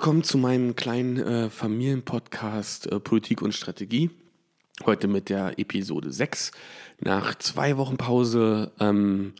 Willkommen 0.00 0.24
zu 0.24 0.38
meinem 0.38 0.76
kleinen 0.76 1.18
äh, 1.18 1.50
Familienpodcast 1.50 2.90
äh, 2.90 3.00
Politik 3.00 3.42
und 3.42 3.52
Strategie. 3.52 4.08
Heute 4.86 5.08
mit 5.08 5.28
der 5.28 5.58
Episode 5.58 6.10
6. 6.10 6.52
Nach 7.00 7.34
zwei 7.34 7.76
Wochen 7.76 7.98
Pause. 7.98 8.72
Ähm, 8.80 9.34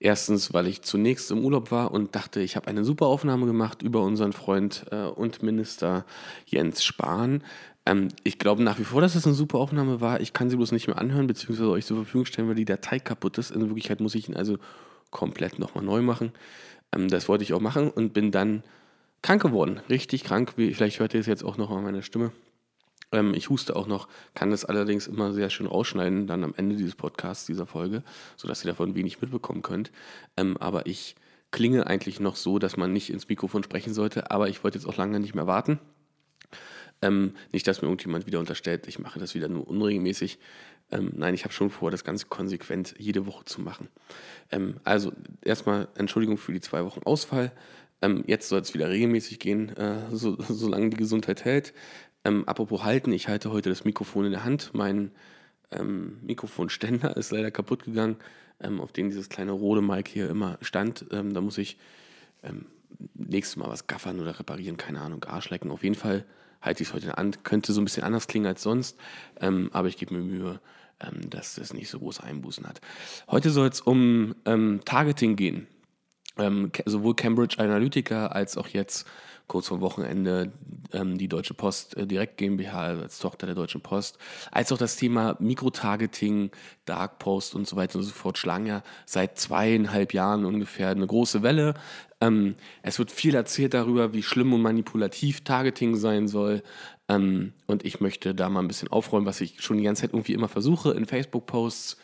erstens, 0.00 0.52
weil 0.52 0.66
ich 0.66 0.82
zunächst 0.82 1.30
im 1.30 1.42
Urlaub 1.42 1.70
war 1.70 1.92
und 1.92 2.14
dachte, 2.14 2.40
ich 2.40 2.56
habe 2.56 2.66
eine 2.66 2.84
super 2.84 3.06
Aufnahme 3.06 3.46
gemacht 3.46 3.80
über 3.80 4.02
unseren 4.02 4.34
Freund 4.34 4.84
äh, 4.90 5.04
und 5.04 5.42
Minister 5.42 6.04
Jens 6.44 6.84
Spahn. 6.84 7.42
Ähm, 7.86 8.08
ich 8.22 8.38
glaube 8.38 8.62
nach 8.62 8.78
wie 8.78 8.84
vor, 8.84 9.00
dass 9.00 9.14
es 9.14 9.24
eine 9.24 9.34
super 9.34 9.56
Aufnahme 9.60 10.02
war. 10.02 10.20
Ich 10.20 10.34
kann 10.34 10.50
sie 10.50 10.56
bloß 10.56 10.72
nicht 10.72 10.88
mehr 10.88 10.98
anhören, 10.98 11.26
beziehungsweise 11.26 11.70
euch 11.70 11.86
zur 11.86 11.96
Verfügung 11.96 12.26
stellen, 12.26 12.48
weil 12.48 12.54
die 12.54 12.66
Datei 12.66 12.98
kaputt 12.98 13.38
ist. 13.38 13.50
In 13.50 13.62
Wirklichkeit 13.62 14.00
muss 14.00 14.14
ich 14.14 14.28
ihn 14.28 14.36
also 14.36 14.58
komplett 15.10 15.58
nochmal 15.58 15.84
neu 15.84 16.02
machen. 16.02 16.32
Ähm, 16.94 17.08
das 17.08 17.30
wollte 17.30 17.44
ich 17.44 17.54
auch 17.54 17.62
machen 17.62 17.90
und 17.90 18.12
bin 18.12 18.30
dann 18.30 18.62
krank 19.22 19.42
geworden. 19.42 19.80
Richtig 19.88 20.24
krank. 20.24 20.54
Wie, 20.56 20.74
vielleicht 20.74 21.00
hört 21.00 21.14
ihr 21.14 21.20
es 21.20 21.26
jetzt 21.26 21.44
auch 21.44 21.56
noch 21.56 21.70
an 21.70 21.84
meiner 21.84 22.02
Stimme. 22.02 22.32
Ähm, 23.12 23.34
ich 23.34 23.50
huste 23.50 23.76
auch 23.76 23.86
noch, 23.86 24.08
kann 24.34 24.50
das 24.50 24.64
allerdings 24.64 25.06
immer 25.06 25.32
sehr 25.32 25.50
schön 25.50 25.66
rausschneiden, 25.66 26.26
dann 26.26 26.44
am 26.44 26.54
Ende 26.56 26.76
dieses 26.76 26.96
Podcasts, 26.96 27.46
dieser 27.46 27.66
Folge, 27.66 28.02
sodass 28.36 28.64
ihr 28.64 28.68
davon 28.68 28.94
wenig 28.94 29.20
mitbekommen 29.20 29.62
könnt. 29.62 29.92
Ähm, 30.36 30.56
aber 30.56 30.86
ich 30.86 31.14
klinge 31.50 31.86
eigentlich 31.86 32.18
noch 32.18 32.36
so, 32.36 32.58
dass 32.58 32.76
man 32.76 32.92
nicht 32.92 33.10
ins 33.10 33.28
Mikrofon 33.28 33.62
sprechen 33.62 33.92
sollte, 33.94 34.30
aber 34.30 34.48
ich 34.48 34.64
wollte 34.64 34.78
jetzt 34.78 34.86
auch 34.86 34.96
lange 34.96 35.20
nicht 35.20 35.34
mehr 35.34 35.46
warten. 35.46 35.78
Ähm, 37.02 37.34
nicht, 37.52 37.66
dass 37.66 37.82
mir 37.82 37.88
irgendjemand 37.88 38.26
wieder 38.26 38.38
unterstellt, 38.38 38.86
ich 38.86 38.98
mache 38.98 39.18
das 39.18 39.34
wieder 39.34 39.48
nur 39.48 39.68
unregelmäßig. 39.68 40.38
Ähm, 40.90 41.12
nein, 41.16 41.34
ich 41.34 41.44
habe 41.44 41.52
schon 41.52 41.70
vor, 41.70 41.90
das 41.90 42.04
Ganze 42.04 42.26
konsequent 42.26 42.94
jede 42.98 43.26
Woche 43.26 43.44
zu 43.44 43.60
machen. 43.60 43.88
Ähm, 44.50 44.76
also 44.84 45.12
erstmal 45.42 45.88
Entschuldigung 45.94 46.38
für 46.38 46.52
die 46.52 46.60
zwei 46.60 46.84
Wochen 46.84 47.02
Ausfall. 47.04 47.52
Ähm, 48.02 48.24
jetzt 48.26 48.48
soll 48.48 48.60
es 48.60 48.74
wieder 48.74 48.90
regelmäßig 48.90 49.38
gehen, 49.38 49.76
äh, 49.76 50.00
so, 50.10 50.36
solange 50.48 50.90
die 50.90 50.96
Gesundheit 50.96 51.44
hält. 51.44 51.72
Ähm, 52.24 52.46
apropos 52.46 52.84
halten, 52.84 53.12
ich 53.12 53.28
halte 53.28 53.50
heute 53.50 53.70
das 53.70 53.84
Mikrofon 53.84 54.26
in 54.26 54.32
der 54.32 54.44
Hand. 54.44 54.70
Mein 54.74 55.12
ähm, 55.70 56.18
Mikrofonständer 56.22 57.16
ist 57.16 57.32
leider 57.32 57.50
kaputt 57.50 57.84
gegangen, 57.84 58.16
auf 58.78 58.92
dem 58.92 59.08
dieses 59.10 59.28
kleine 59.28 59.50
rote 59.50 59.82
Mic 59.82 60.08
hier 60.08 60.30
immer 60.30 60.56
stand. 60.60 61.06
da 61.10 61.40
muss 61.40 61.58
ich 61.58 61.78
nächstes 63.14 63.56
Mal 63.56 63.68
was 63.68 63.88
gaffern 63.88 64.20
oder 64.20 64.38
reparieren, 64.38 64.76
keine 64.76 65.00
Ahnung, 65.00 65.24
Arsch 65.24 65.50
lecken. 65.50 65.72
Auf 65.72 65.82
jeden 65.82 65.96
Fall 65.96 66.24
halte 66.60 66.82
ich 66.82 66.88
es 66.88 66.94
heute 66.94 67.18
an. 67.18 67.36
Könnte 67.42 67.72
so 67.72 67.80
ein 67.80 67.84
bisschen 67.84 68.04
anders 68.04 68.28
klingen 68.28 68.46
als 68.46 68.62
sonst, 68.62 68.98
ähm, 69.40 69.68
aber 69.72 69.88
ich 69.88 69.96
gebe 69.96 70.14
mir 70.14 70.22
Mühe, 70.22 70.60
ähm, 71.00 71.28
dass 71.28 71.58
es 71.58 71.74
nicht 71.74 71.90
so 71.90 71.98
große 71.98 72.22
Einbußen 72.22 72.66
hat. 72.66 72.80
Heute 73.28 73.50
soll 73.50 73.68
es 73.68 73.80
um 73.80 74.34
ähm, 74.44 74.80
Targeting 74.84 75.36
gehen. 75.36 75.66
Ähm, 76.38 76.72
sowohl 76.86 77.14
Cambridge 77.14 77.58
Analytica 77.58 78.28
als 78.28 78.56
auch 78.56 78.68
jetzt 78.68 79.06
kurz 79.48 79.68
vor 79.68 79.80
Wochenende 79.80 80.52
ähm, 80.92 81.18
die 81.18 81.28
Deutsche 81.28 81.52
Post 81.52 81.96
äh, 81.96 82.06
Direkt 82.06 82.38
GmbH 82.38 82.80
als 82.80 83.18
Tochter 83.18 83.46
der 83.46 83.54
Deutschen 83.54 83.80
Post, 83.80 84.18
als 84.50 84.72
auch 84.72 84.78
das 84.78 84.96
Thema 84.96 85.36
Mikrotargeting, 85.40 86.50
Dark 86.86 87.18
Post 87.18 87.54
und 87.54 87.66
so 87.66 87.76
weiter 87.76 87.98
und 87.98 88.04
so 88.04 88.12
fort 88.12 88.38
schlagen 88.38 88.66
ja 88.66 88.82
seit 89.04 89.38
zweieinhalb 89.38 90.14
Jahren 90.14 90.44
ungefähr 90.44 90.88
eine 90.88 91.06
große 91.06 91.42
Welle. 91.42 91.74
Ähm, 92.20 92.54
es 92.82 92.98
wird 92.98 93.10
viel 93.10 93.34
erzählt 93.34 93.74
darüber, 93.74 94.14
wie 94.14 94.22
schlimm 94.22 94.52
und 94.52 94.62
manipulativ 94.62 95.42
Targeting 95.42 95.96
sein 95.96 96.28
soll. 96.28 96.62
Ähm, 97.08 97.52
und 97.66 97.84
ich 97.84 98.00
möchte 98.00 98.34
da 98.34 98.48
mal 98.48 98.60
ein 98.60 98.68
bisschen 98.68 98.88
aufräumen, 98.88 99.26
was 99.26 99.40
ich 99.40 99.60
schon 99.60 99.76
die 99.76 99.84
ganze 99.84 100.02
Zeit 100.02 100.12
irgendwie 100.12 100.32
immer 100.34 100.48
versuche 100.48 100.92
in 100.92 101.04
Facebook-Posts 101.04 101.98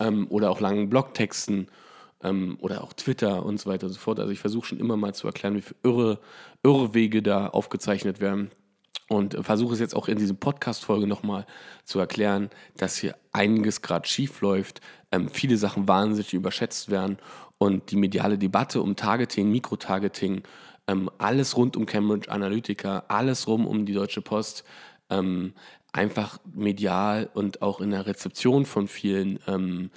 ähm, 0.00 0.26
oder 0.28 0.50
auch 0.50 0.60
langen 0.60 0.90
Blogtexten 0.90 1.68
ähm, 2.22 2.56
oder 2.60 2.82
auch 2.84 2.92
Twitter 2.92 3.44
und 3.44 3.60
so 3.60 3.70
weiter 3.70 3.86
und 3.86 3.92
so 3.92 3.98
fort. 3.98 4.20
Also 4.20 4.32
ich 4.32 4.40
versuche 4.40 4.66
schon 4.66 4.80
immer 4.80 4.96
mal 4.96 5.14
zu 5.14 5.26
erklären, 5.26 5.54
wie 5.54 5.62
viele 5.62 5.80
irre, 5.82 6.18
irre 6.62 6.94
Wege 6.94 7.22
da 7.22 7.48
aufgezeichnet 7.48 8.20
werden. 8.20 8.50
Und 9.08 9.36
versuche 9.44 9.74
es 9.74 9.80
jetzt 9.80 9.96
auch 9.96 10.06
in 10.06 10.18
diesem 10.18 10.36
Podcast-Folge 10.36 11.08
nochmal 11.08 11.44
zu 11.84 11.98
erklären, 11.98 12.48
dass 12.76 12.96
hier 12.96 13.16
einiges 13.32 13.82
gerade 13.82 14.06
schief 14.06 14.40
läuft, 14.40 14.80
ähm, 15.10 15.28
viele 15.28 15.56
Sachen 15.56 15.88
wahnsinnig 15.88 16.32
überschätzt 16.32 16.90
werden 16.90 17.18
und 17.58 17.90
die 17.90 17.96
mediale 17.96 18.38
Debatte 18.38 18.80
um 18.80 18.94
Targeting, 18.94 19.50
Mikrotargeting, 19.50 20.42
ähm, 20.86 21.10
alles 21.18 21.56
rund 21.56 21.76
um 21.76 21.86
Cambridge 21.86 22.30
Analytica, 22.30 23.04
alles 23.08 23.48
rum 23.48 23.66
um 23.66 23.84
die 23.84 23.94
Deutsche 23.94 24.22
Post, 24.22 24.62
ähm, 25.10 25.54
einfach 25.92 26.38
medial 26.54 27.28
und 27.34 27.62
auch 27.62 27.80
in 27.80 27.90
der 27.90 28.06
Rezeption 28.06 28.64
von 28.64 28.86
vielen 28.86 29.40
ähm, 29.48 29.90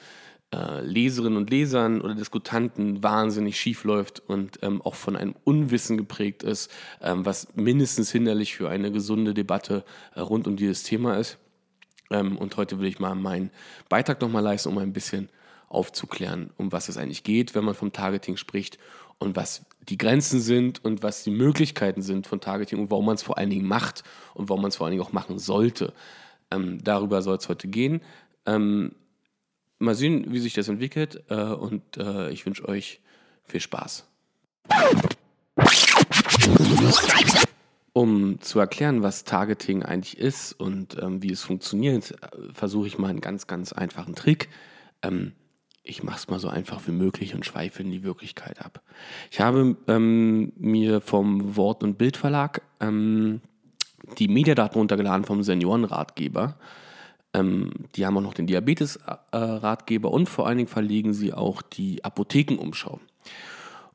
äh, 0.53 0.81
Leserinnen 0.81 1.37
und 1.37 1.49
Lesern 1.49 1.99
oder 2.01 2.13
Diskutanten 2.13 3.01
wahnsinnig 3.01 3.59
schief 3.59 3.83
läuft 3.83 4.19
und 4.19 4.59
ähm, 4.61 4.81
auch 4.83 4.93
von 4.93 5.15
einem 5.15 5.33
Unwissen 5.43 5.97
geprägt 5.97 6.43
ist, 6.43 6.71
ähm, 7.01 7.25
was 7.25 7.47
mindestens 7.55 8.11
hinderlich 8.11 8.55
für 8.55 8.69
eine 8.69 8.91
gesunde 8.91 9.33
Debatte 9.33 9.83
äh, 10.13 10.19
rund 10.19 10.47
um 10.47 10.55
dieses 10.55 10.83
Thema 10.83 11.17
ist. 11.17 11.39
Ähm, 12.11 12.37
und 12.37 12.55
heute 12.57 12.79
will 12.79 12.87
ich 12.87 12.99
mal 12.99 13.15
meinen 13.15 13.49
Beitrag 13.89 14.21
nochmal 14.21 14.43
leisten, 14.43 14.69
um 14.69 14.77
ein 14.77 14.93
bisschen 14.93 15.29
aufzuklären, 15.69 16.51
um 16.57 16.71
was 16.71 16.87
es 16.87 16.97
eigentlich 16.97 17.23
geht, 17.23 17.55
wenn 17.55 17.65
man 17.65 17.73
vom 17.73 17.91
Targeting 17.91 18.37
spricht 18.37 18.77
und 19.17 19.35
was 19.35 19.65
die 19.89 19.97
Grenzen 19.97 20.39
sind 20.39 20.85
und 20.85 21.01
was 21.01 21.23
die 21.23 21.31
Möglichkeiten 21.31 22.03
sind 22.03 22.27
von 22.27 22.39
Targeting 22.39 22.79
und 22.79 22.91
warum 22.91 23.05
man 23.07 23.15
es 23.15 23.23
vor 23.23 23.39
allen 23.39 23.49
Dingen 23.49 23.67
macht 23.67 24.03
und 24.35 24.49
warum 24.49 24.61
man 24.61 24.69
es 24.69 24.75
vor 24.75 24.85
allen 24.85 24.91
Dingen 24.91 25.03
auch 25.03 25.13
machen 25.13 25.39
sollte. 25.39 25.93
Ähm, 26.51 26.83
darüber 26.83 27.23
soll 27.23 27.37
es 27.37 27.49
heute 27.49 27.67
gehen. 27.67 28.01
Ähm, 28.45 28.93
mal 29.83 29.95
sehen, 29.95 30.25
wie 30.29 30.39
sich 30.39 30.53
das 30.53 30.67
entwickelt 30.67 31.23
äh, 31.29 31.35
und 31.35 31.97
äh, 31.97 32.29
ich 32.31 32.45
wünsche 32.45 32.67
euch 32.67 33.01
viel 33.43 33.59
Spaß. 33.59 34.07
Um 37.93 38.41
zu 38.41 38.59
erklären, 38.59 39.03
was 39.03 39.23
Targeting 39.23 39.83
eigentlich 39.83 40.17
ist 40.17 40.53
und 40.53 40.97
ähm, 40.99 41.21
wie 41.21 41.31
es 41.31 41.43
funktioniert, 41.43 42.11
äh, 42.11 42.53
versuche 42.53 42.87
ich 42.87 42.97
mal 42.97 43.09
einen 43.09 43.21
ganz, 43.21 43.45
ganz 43.45 43.71
einfachen 43.71 44.15
Trick. 44.15 44.49
Ähm, 45.03 45.33
ich 45.83 46.01
mache 46.01 46.17
es 46.17 46.29
mal 46.29 46.39
so 46.39 46.47
einfach 46.47 46.87
wie 46.87 46.91
möglich 46.91 47.35
und 47.35 47.45
schweife 47.45 47.83
in 47.83 47.91
die 47.91 48.03
Wirklichkeit 48.03 48.65
ab. 48.65 48.81
Ich 49.29 49.41
habe 49.41 49.75
ähm, 49.87 50.53
mir 50.55 51.01
vom 51.01 51.57
Wort- 51.57 51.83
und 51.83 51.97
Bildverlag 51.97 52.61
ähm, 52.79 53.41
die 54.17 54.29
Mediadaten 54.29 54.77
runtergeladen 54.79 55.25
vom 55.25 55.43
Seniorenratgeber. 55.43 56.57
Ähm, 57.33 57.71
die 57.95 58.05
haben 58.05 58.17
auch 58.17 58.21
noch 58.21 58.33
den 58.33 58.47
Diabetes-Ratgeber 58.47 60.11
und 60.11 60.29
vor 60.29 60.47
allen 60.47 60.57
Dingen 60.57 60.69
verlegen 60.69 61.13
sie 61.13 61.33
auch 61.33 61.61
die 61.61 62.03
Apothekenumschau. 62.03 62.99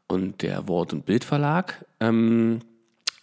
Und 0.09 0.43
der 0.43 0.69
Wort- 0.69 0.93
und 0.93 1.05
Bildverlag 1.07 1.85
ähm, 2.01 2.61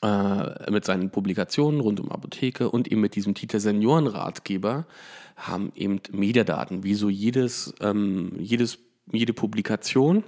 äh, 0.02 0.72
mit 0.72 0.86
seinen 0.86 1.10
Publikationen 1.10 1.80
rund 1.80 2.00
um 2.00 2.12
Apotheke 2.12 2.70
und 2.70 2.92
eben 2.92 3.02
mit 3.02 3.16
diesem 3.16 3.34
Titel 3.34 3.60
Seniorenratgeber 3.60 4.86
haben 5.36 5.72
eben 5.76 6.00
Mediadaten, 6.12 6.84
wie 6.84 6.94
so 6.94 7.10
jedes, 7.10 7.74
ähm, 7.82 8.34
jedes, 8.40 8.78
jede 9.12 9.34
Publikation 9.34 10.24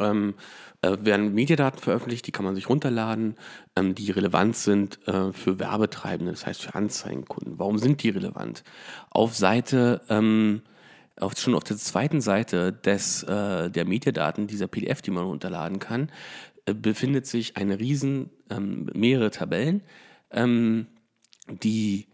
ähm, 0.00 0.34
äh, 0.82 0.96
werden 1.00 1.34
Mediadaten 1.34 1.80
veröffentlicht, 1.80 2.26
die 2.26 2.32
kann 2.32 2.44
man 2.44 2.54
sich 2.54 2.68
runterladen, 2.68 3.36
ähm, 3.76 3.94
die 3.94 4.10
relevant 4.10 4.56
sind 4.56 5.06
äh, 5.06 5.32
für 5.32 5.58
Werbetreibende, 5.58 6.32
das 6.32 6.46
heißt 6.46 6.62
für 6.62 6.74
Anzeigenkunden. 6.74 7.58
Warum 7.58 7.78
sind 7.78 8.02
die 8.02 8.10
relevant? 8.10 8.64
Auf 9.10 9.34
Seite, 9.34 10.00
ähm, 10.08 10.62
auf, 11.18 11.38
schon 11.38 11.54
auf 11.54 11.64
der 11.64 11.76
zweiten 11.76 12.20
Seite 12.20 12.72
des, 12.72 13.22
äh, 13.24 13.70
der 13.70 13.84
Mediadaten, 13.84 14.46
dieser 14.46 14.68
PDF, 14.68 15.02
die 15.02 15.10
man 15.10 15.24
runterladen 15.24 15.78
kann, 15.78 16.10
äh, 16.66 16.74
befindet 16.74 17.26
sich 17.26 17.56
eine 17.56 17.78
riesen, 17.78 18.30
ähm, 18.50 18.88
mehrere 18.94 19.30
Tabellen, 19.30 19.82
ähm, 20.30 20.86
die 21.46 22.06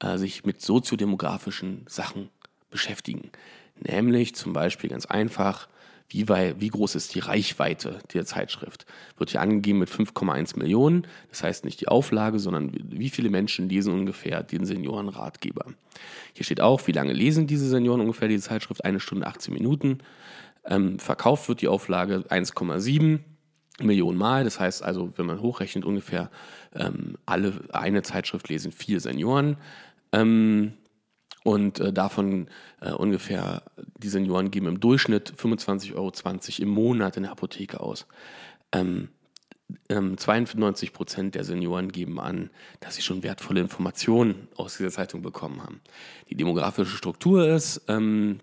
äh, 0.00 0.18
sich 0.18 0.44
mit 0.44 0.60
soziodemografischen 0.60 1.84
Sachen 1.88 2.28
beschäftigen. 2.70 3.30
Nämlich 3.78 4.34
zum 4.34 4.52
Beispiel 4.52 4.90
ganz 4.90 5.06
einfach, 5.06 5.68
wie, 6.10 6.28
wie 6.28 6.68
groß 6.68 6.96
ist 6.96 7.14
die 7.14 7.20
Reichweite 7.20 8.00
der 8.12 8.26
Zeitschrift? 8.26 8.84
Wird 9.16 9.30
hier 9.30 9.40
angegeben 9.40 9.78
mit 9.78 9.88
5,1 9.88 10.58
Millionen. 10.58 11.06
Das 11.28 11.42
heißt 11.42 11.64
nicht 11.64 11.80
die 11.80 11.88
Auflage, 11.88 12.38
sondern 12.40 12.72
wie 12.74 13.10
viele 13.10 13.30
Menschen 13.30 13.68
lesen 13.68 13.92
ungefähr 13.92 14.42
den 14.42 14.64
Seniorenratgeber. 14.64 15.66
Hier 16.34 16.44
steht 16.44 16.60
auch, 16.60 16.86
wie 16.86 16.92
lange 16.92 17.12
lesen 17.12 17.46
diese 17.46 17.68
Senioren 17.68 18.00
ungefähr 18.00 18.28
die 18.28 18.38
Zeitschrift? 18.38 18.84
Eine 18.84 19.00
Stunde 19.00 19.26
18 19.26 19.54
Minuten. 19.54 19.98
Ähm, 20.64 20.98
verkauft 20.98 21.48
wird 21.48 21.60
die 21.60 21.68
Auflage 21.68 22.24
1,7 22.28 23.20
Millionen 23.80 24.18
Mal. 24.18 24.44
Das 24.44 24.58
heißt 24.58 24.82
also, 24.82 25.12
wenn 25.16 25.26
man 25.26 25.40
hochrechnet, 25.40 25.84
ungefähr 25.84 26.30
ähm, 26.74 27.16
alle 27.24 27.52
eine 27.72 28.02
Zeitschrift 28.02 28.48
lesen 28.48 28.72
vier 28.72 29.00
Senioren. 29.00 29.56
Ähm, 30.12 30.72
und 31.44 31.80
äh, 31.80 31.92
davon 31.92 32.48
äh, 32.80 32.92
ungefähr, 32.92 33.62
die 33.96 34.08
Senioren 34.08 34.50
geben 34.50 34.66
im 34.66 34.80
Durchschnitt 34.80 35.32
25,20 35.32 35.94
Euro 35.94 36.12
im 36.58 36.68
Monat 36.68 37.16
in 37.16 37.22
der 37.22 37.32
Apotheke 37.32 37.80
aus. 37.80 38.06
Ähm, 38.72 39.08
ähm, 39.88 40.18
92 40.18 40.92
Prozent 40.92 41.34
der 41.34 41.44
Senioren 41.44 41.92
geben 41.92 42.20
an, 42.20 42.50
dass 42.80 42.96
sie 42.96 43.02
schon 43.02 43.22
wertvolle 43.22 43.60
Informationen 43.60 44.48
aus 44.56 44.76
dieser 44.76 44.90
Zeitung 44.90 45.22
bekommen 45.22 45.62
haben. 45.62 45.80
Die 46.28 46.34
demografische 46.34 46.96
Struktur 46.96 47.46
ist, 47.48 47.82
ähm, 47.88 48.40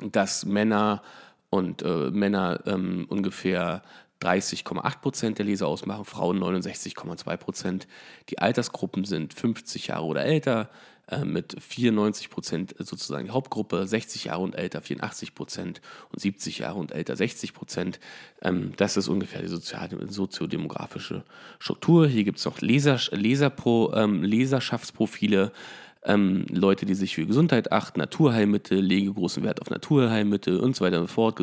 dass 0.00 0.44
Männer 0.44 1.02
und 1.50 1.82
äh, 1.82 2.10
Männer 2.10 2.60
ähm, 2.66 3.06
ungefähr 3.08 3.82
30,8 4.22 5.00
Prozent 5.00 5.38
der 5.38 5.46
Leser 5.46 5.66
ausmachen, 5.66 6.04
Frauen 6.04 6.38
69,2 6.38 7.36
Prozent. 7.36 7.88
Die 8.30 8.38
Altersgruppen 8.38 9.04
sind 9.04 9.34
50 9.34 9.88
Jahre 9.88 10.04
oder 10.04 10.24
älter, 10.24 10.70
äh, 11.08 11.24
mit 11.24 11.56
94 11.60 12.30
Prozent 12.30 12.74
sozusagen 12.78 13.26
die 13.26 13.32
Hauptgruppe, 13.32 13.86
60 13.86 14.24
Jahre 14.24 14.42
und 14.42 14.54
älter 14.54 14.80
84 14.80 15.34
Prozent 15.34 15.80
und 16.10 16.20
70 16.20 16.58
Jahre 16.58 16.78
und 16.78 16.92
älter 16.92 17.16
60 17.16 17.54
Prozent. 17.54 18.00
Ähm, 18.40 18.72
das 18.76 18.96
ist 18.96 19.08
ungefähr 19.08 19.42
die 19.42 19.48
soziodemografische 19.48 21.24
Struktur. 21.58 22.06
Hier 22.06 22.24
gibt 22.24 22.38
es 22.38 22.44
noch 22.44 22.60
Leser, 22.60 23.00
Leserpro, 23.10 23.92
ähm, 23.94 24.22
Leserschaftsprofile 24.22 25.52
ähm, 26.04 26.46
Leute, 26.48 26.84
die 26.84 26.94
sich 26.94 27.14
für 27.14 27.26
Gesundheit 27.26 27.70
achten, 27.70 28.00
Naturheilmittel, 28.00 28.80
lege 28.80 29.12
großen 29.12 29.42
Wert 29.44 29.60
auf 29.62 29.70
Naturheilmittel 29.70 30.58
und 30.58 30.74
so 30.74 30.84
weiter 30.84 31.00
und 31.00 31.08
so 31.08 31.14
fort. 31.14 31.40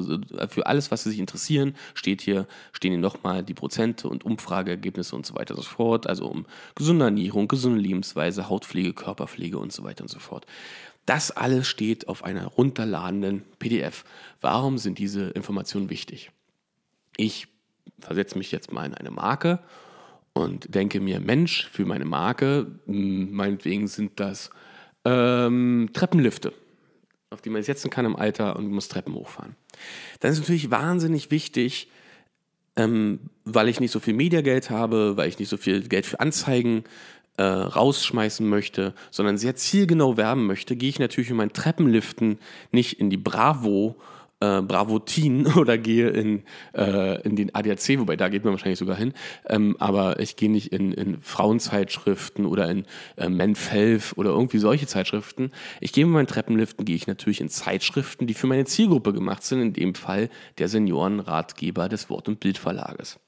Für 0.50 0.68
alles, 0.68 0.92
was 0.92 1.04
sie 1.04 1.12
sich 1.12 1.20
interessieren, 1.20 1.76
steht 1.94 2.22
hier, 2.22 2.46
stehen 2.74 2.92
hier 2.92 3.00
nochmal 3.00 3.44
die 3.44 3.54
Prozente 3.54 4.10
und 4.10 4.26
Umfrageergebnisse 4.26 5.16
und 5.16 5.26
so 5.26 5.36
weiter 5.36 5.56
und 5.56 5.64
so 5.64 5.70
fort. 5.70 6.08
Also 6.08 6.26
um 6.28 6.46
gesunde 6.76 7.06
Ernährung, 7.06 7.48
gesunde 7.48 7.80
Lebensweise, 7.80 8.50
Hautpflege, 8.50 8.94
Körperpflege 8.94 9.58
und 9.58 9.72
so 9.72 9.84
weiter 9.84 10.04
und 10.04 10.10
so 10.10 10.20
fort. 10.20 10.46
Das 11.06 11.32
alles 11.32 11.68
steht 11.68 12.08
auf 12.08 12.24
einer 12.24 12.46
runterladenden 12.46 13.44
PDF. 13.60 14.04
Warum 14.42 14.78
sind 14.78 15.00
diese 15.00 15.30
Informationen 15.30 15.90
wichtig? 15.90 16.32
Ich 17.18 17.48
versetze 18.00 18.38
mich 18.38 18.52
jetzt 18.52 18.72
mal 18.72 18.86
in 18.86 18.94
eine 18.94 19.12
Marke 19.12 19.60
und 20.34 20.74
denke 20.74 21.00
mir, 21.00 21.20
Mensch, 21.20 21.68
für 21.72 21.86
meine 21.86 22.06
Marke, 22.06 22.68
hm, 22.86 23.32
meinetwegen 23.32 23.88
sind 23.88 24.20
das 24.20 24.50
ähm, 25.06 25.90
Treppenlifte, 25.94 26.54
auf 27.30 27.42
die 27.42 27.50
man 27.50 27.64
setzen 27.64 27.90
kann 27.90 28.06
im 28.06 28.16
Alter 28.16 28.56
und 28.56 28.70
muss 28.70 28.88
Treppen 28.88 29.14
hochfahren. 29.14 29.56
Dann 30.20 30.32
ist 30.32 30.40
natürlich 30.40 30.72
wahnsinnig 30.72 31.32
wichtig, 31.32 31.90
ähm, 32.76 33.20
weil 33.46 33.70
ich 33.70 33.80
nicht 33.80 33.92
so 33.92 34.00
viel 34.00 34.14
Mediageld 34.14 34.70
habe, 34.70 35.18
weil 35.18 35.30
ich 35.30 35.40
nicht 35.40 35.50
so 35.50 35.58
viel 35.58 35.88
Geld 35.88 36.06
für 36.06 36.20
Anzeigen 36.20 36.84
äh, 37.38 37.44
rausschmeißen 37.44 38.48
möchte, 38.48 38.94
sondern 39.12 39.38
sehr 39.38 39.56
zielgenau 39.56 40.18
werben 40.18 40.46
möchte, 40.46 40.76
gehe 40.76 40.90
ich 40.90 41.00
natürlich 41.00 41.30
mit 41.30 41.38
meinen 41.38 41.54
Treppenliften 41.54 42.40
nicht 42.72 43.00
in 43.00 43.10
die 43.10 43.18
Bravo 43.18 43.96
äh, 44.40 44.62
Bravotin 44.62 45.48
oder 45.56 45.78
gehe 45.78 46.10
in, 46.10 46.44
äh, 46.74 47.22
in 47.22 47.36
den 47.36 47.54
ADAC, 47.54 48.00
wobei 48.00 48.16
da 48.16 48.30
geht 48.30 48.44
man 48.44 48.54
wahrscheinlich 48.54 48.80
sogar 48.80 48.96
hin, 48.96 49.14
ähm, 49.48 49.76
aber 49.80 50.20
ich 50.20 50.36
gehe 50.36 50.50
nicht 50.50 50.72
in, 50.72 50.94
in 50.94 51.22
Frauenzeitschriften 51.22 52.46
oder 52.46 52.70
in 52.70 52.86
äh, 53.18 53.30
Menfelf 53.30 54.14
oder 54.16 54.30
irgendwie 54.32 54.60
solche 54.60 54.88
Zeitschriften. 54.88 55.52
Ich 55.82 55.94
gehe 55.94 56.06
mit 56.06 56.14
meinen 56.14 56.28
Treppenliften, 56.28 56.86
gehe 56.86 56.96
ich 56.96 57.08
natürlich 57.08 57.42
in 57.42 57.50
Zeitschriften, 57.50 58.28
die 58.28 58.34
für 58.34 58.48
meine 58.48 58.66
Zielgruppe 58.66 59.14
gemacht 59.14 59.44
sind, 59.44 59.62
in 59.62 59.74
dem 59.74 59.96
Fall 59.96 60.30
der 60.58 60.68
Seniorenratgeber 60.68 61.90
des 61.90 62.10
Wort- 62.10 62.28
und 62.28 62.40
Bildverlages. 62.40 63.20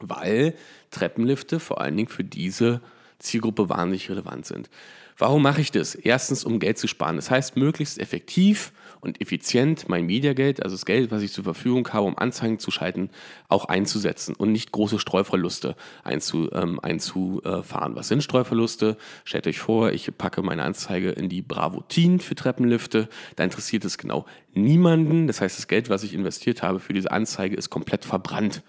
Weil 0.00 0.54
Treppenlifte 0.90 1.60
vor 1.60 1.80
allen 1.80 1.96
Dingen 1.96 2.08
für 2.08 2.24
diese 2.24 2.80
Zielgruppe 3.18 3.68
wahnsinnig 3.68 4.10
relevant 4.10 4.46
sind. 4.46 4.68
Warum 5.16 5.42
mache 5.42 5.60
ich 5.60 5.70
das? 5.70 5.94
Erstens, 5.94 6.44
um 6.44 6.58
Geld 6.58 6.78
zu 6.78 6.88
sparen. 6.88 7.16
Das 7.16 7.30
heißt, 7.30 7.56
möglichst 7.56 8.00
effektiv 8.00 8.72
und 9.00 9.20
effizient 9.20 9.88
mein 9.88 10.06
Mediageld, 10.06 10.62
also 10.62 10.74
das 10.74 10.86
Geld, 10.86 11.10
was 11.10 11.22
ich 11.22 11.32
zur 11.32 11.44
Verfügung 11.44 11.86
habe, 11.92 12.06
um 12.06 12.18
Anzeigen 12.18 12.58
zu 12.58 12.70
schalten, 12.70 13.10
auch 13.48 13.66
einzusetzen 13.66 14.34
und 14.34 14.50
nicht 14.50 14.72
große 14.72 14.98
Streuverluste 14.98 15.76
einzu, 16.02 16.50
ähm, 16.52 16.80
einzufahren. 16.80 17.94
Was 17.94 18.08
sind 18.08 18.24
Streuverluste? 18.24 18.96
Stellt 19.24 19.46
euch 19.46 19.58
vor, 19.58 19.92
ich 19.92 20.10
packe 20.16 20.42
meine 20.42 20.62
Anzeige 20.62 21.10
in 21.10 21.28
die 21.28 21.42
Bravo 21.42 21.82
Teen 21.82 22.18
für 22.18 22.34
Treppenlifte. 22.34 23.08
Da 23.36 23.44
interessiert 23.44 23.84
es 23.84 23.98
genau 23.98 24.24
niemanden. 24.54 25.26
Das 25.26 25.40
heißt, 25.40 25.58
das 25.58 25.68
Geld, 25.68 25.90
was 25.90 26.02
ich 26.02 26.14
investiert 26.14 26.62
habe 26.62 26.80
für 26.80 26.94
diese 26.94 27.12
Anzeige, 27.12 27.56
ist 27.56 27.70
komplett 27.70 28.04
verbrannt. 28.04 28.62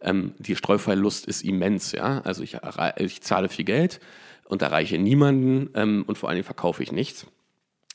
Ähm, 0.00 0.32
die 0.38 0.56
Streuverlust 0.56 1.26
ist 1.26 1.42
immens. 1.42 1.92
Ja? 1.92 2.20
Also 2.22 2.42
ich, 2.42 2.56
ich 2.96 3.20
zahle 3.20 3.48
viel 3.48 3.64
Geld 3.64 4.00
und 4.46 4.62
erreiche 4.62 4.98
niemanden 4.98 5.70
ähm, 5.74 6.04
und 6.06 6.18
vor 6.18 6.28
allen 6.28 6.36
Dingen 6.36 6.44
verkaufe 6.44 6.82
ich 6.82 6.92
nichts. 6.92 7.26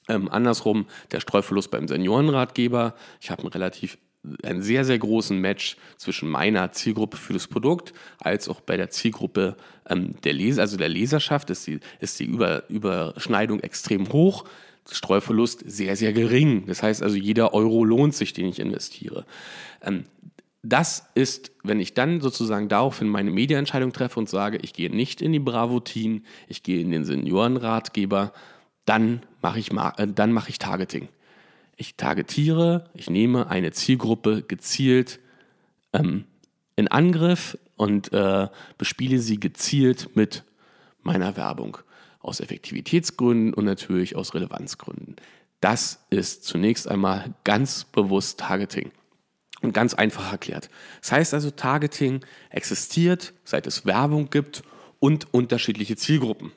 Ähm, 0.07 0.27
andersrum, 0.29 0.87
der 1.11 1.19
Streuverlust 1.19 1.71
beim 1.71 1.87
Seniorenratgeber. 1.87 2.95
Ich 3.21 3.29
habe 3.29 3.43
einen 3.43 3.51
relativ 3.51 3.97
einen 4.43 4.61
sehr, 4.61 4.83
sehr 4.83 4.99
großen 4.99 5.37
Match 5.37 5.77
zwischen 5.97 6.29
meiner 6.29 6.71
Zielgruppe 6.71 7.15
für 7.15 7.33
das 7.33 7.47
Produkt 7.47 7.93
als 8.19 8.49
auch 8.49 8.59
bei 8.59 8.75
der 8.75 8.89
Zielgruppe 8.89 9.55
ähm, 9.87 10.19
der 10.23 10.33
Leser, 10.33 10.61
also 10.61 10.75
der 10.75 10.89
Leserschaft 10.89 11.49
ist 11.49 11.67
die, 11.67 11.79
ist 11.99 12.19
die 12.19 12.25
Über, 12.25 12.69
Überschneidung 12.69 13.61
extrem 13.61 14.11
hoch. 14.11 14.45
Streuverlust 14.91 15.63
sehr, 15.65 15.95
sehr 15.95 16.13
gering. 16.13 16.65
Das 16.65 16.81
heißt 16.81 17.03
also, 17.03 17.15
jeder 17.15 17.53
Euro 17.53 17.83
lohnt 17.83 18.15
sich, 18.15 18.33
den 18.33 18.47
ich 18.47 18.59
investiere. 18.59 19.25
Ähm, 19.83 20.05
das 20.61 21.05
ist, 21.15 21.51
wenn 21.63 21.79
ich 21.79 21.93
dann 21.93 22.19
sozusagen 22.19 22.67
daraufhin 22.67 23.07
meine 23.07 23.31
Mediaentscheidung 23.31 23.93
treffe 23.93 24.19
und 24.19 24.29
sage, 24.29 24.57
ich 24.61 24.73
gehe 24.73 24.93
nicht 24.93 25.21
in 25.21 25.31
die 25.31 25.39
Bravo-Teen, 25.39 26.25
ich 26.47 26.63
gehe 26.63 26.81
in 26.81 26.91
den 26.91 27.05
Seniorenratgeber, 27.05 28.33
dann 28.85 29.23
mache 29.41 29.59
ich, 29.59 29.71
äh, 29.71 30.07
dann 30.07 30.33
mache 30.33 30.49
ich 30.49 30.59
Targeting. 30.59 31.07
Ich 31.77 31.95
targetiere, 31.95 32.89
ich 32.93 33.09
nehme 33.09 33.49
eine 33.49 33.71
Zielgruppe 33.71 34.41
gezielt 34.41 35.19
ähm, 35.93 36.25
in 36.75 36.89
Angriff 36.89 37.57
und 37.77 38.11
äh, 38.11 38.49
bespiele 38.77 39.19
sie 39.19 39.39
gezielt 39.39 40.15
mit 40.15 40.43
meiner 41.01 41.37
Werbung. 41.37 41.77
Aus 42.19 42.41
Effektivitätsgründen 42.41 43.53
und 43.53 43.63
natürlich 43.63 44.17
aus 44.17 44.33
Relevanzgründen. 44.33 45.15
Das 45.61 46.03
ist 46.09 46.43
zunächst 46.43 46.89
einmal 46.89 47.33
ganz 47.45 47.85
bewusst 47.85 48.41
Targeting. 48.41 48.91
Und 49.61 49.73
ganz 49.73 49.93
einfach 49.93 50.31
erklärt. 50.31 50.69
Das 51.01 51.11
heißt 51.11 51.33
also, 51.33 51.51
Targeting 51.51 52.21
existiert, 52.49 53.33
seit 53.43 53.67
es 53.67 53.85
Werbung 53.85 54.29
gibt 54.29 54.63
und 54.99 55.33
unterschiedliche 55.33 55.97
Zielgruppen 55.97 56.51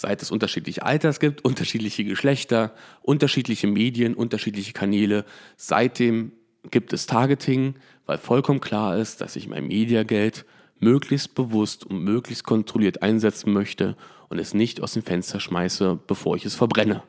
seit 0.00 0.22
es 0.22 0.30
unterschiedliche 0.30 0.82
Alters 0.82 1.20
gibt, 1.20 1.44
unterschiedliche 1.44 2.04
Geschlechter, 2.04 2.72
unterschiedliche 3.02 3.66
Medien, 3.66 4.14
unterschiedliche 4.14 4.72
Kanäle. 4.72 5.26
Seitdem 5.56 6.32
gibt 6.70 6.92
es 6.92 7.06
Targeting, 7.06 7.74
weil 8.06 8.18
vollkommen 8.18 8.60
klar 8.60 8.96
ist, 8.96 9.20
dass 9.20 9.36
ich 9.36 9.48
mein 9.48 9.66
Mediageld 9.66 10.46
möglichst 10.78 11.34
bewusst 11.34 11.84
und 11.84 12.02
möglichst 12.02 12.44
kontrolliert 12.44 13.02
einsetzen 13.02 13.52
möchte 13.52 13.96
und 14.28 14.38
es 14.38 14.54
nicht 14.54 14.80
aus 14.80 14.94
dem 14.94 15.02
Fenster 15.02 15.38
schmeiße, 15.38 15.98
bevor 16.06 16.36
ich 16.36 16.46
es 16.46 16.54
verbrenne. 16.54 17.02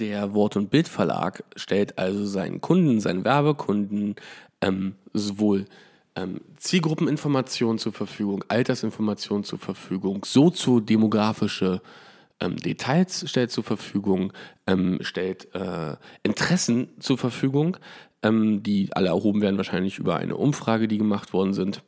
Der 0.00 0.34
Wort- 0.34 0.56
und 0.56 0.70
Bildverlag 0.70 1.44
stellt 1.54 1.98
also 1.98 2.24
seinen 2.26 2.60
Kunden, 2.60 3.00
seinen 3.00 3.24
Werbekunden 3.24 4.16
ähm, 4.60 4.96
sowohl 5.12 5.66
ähm, 6.16 6.40
Zielgruppeninformationen 6.56 7.78
zur 7.78 7.92
Verfügung, 7.92 8.44
Altersinformationen 8.48 9.44
zur 9.44 9.60
Verfügung, 9.60 10.24
soziodemografische 10.24 11.80
ähm, 12.40 12.56
Details 12.56 13.28
stellt 13.30 13.52
zur 13.52 13.62
Verfügung, 13.62 14.32
ähm, 14.66 14.98
stellt 15.00 15.54
äh, 15.54 15.96
Interessen 16.24 16.88
zur 16.98 17.16
Verfügung, 17.16 17.76
ähm, 18.24 18.64
die 18.64 18.88
alle 18.92 19.08
erhoben 19.08 19.42
werden 19.42 19.58
wahrscheinlich 19.58 19.98
über 19.98 20.16
eine 20.16 20.36
Umfrage, 20.36 20.88
die 20.88 20.98
gemacht 20.98 21.32
worden 21.32 21.54
sind, 21.54 21.84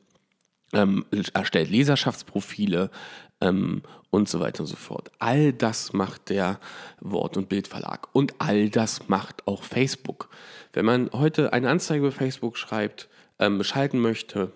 ähm, 0.72 1.04
erstellt 1.32 1.70
Leserschaftsprofile 1.70 2.90
ähm, 3.40 3.82
und 4.10 4.28
so 4.28 4.40
weiter 4.40 4.60
und 4.60 4.66
so 4.66 4.76
fort. 4.76 5.10
All 5.18 5.52
das 5.52 5.92
macht 5.92 6.30
der 6.30 6.58
Wort- 7.00 7.36
und 7.36 7.48
Bildverlag 7.48 8.08
und 8.12 8.34
all 8.38 8.70
das 8.70 9.08
macht 9.08 9.46
auch 9.46 9.62
Facebook. 9.62 10.28
Wenn 10.72 10.84
man 10.84 11.10
heute 11.12 11.52
eine 11.52 11.68
Anzeige 11.68 12.00
über 12.00 12.12
Facebook 12.12 12.56
schreibt, 12.56 13.08
ähm, 13.38 13.62
schalten 13.62 14.00
möchte, 14.00 14.52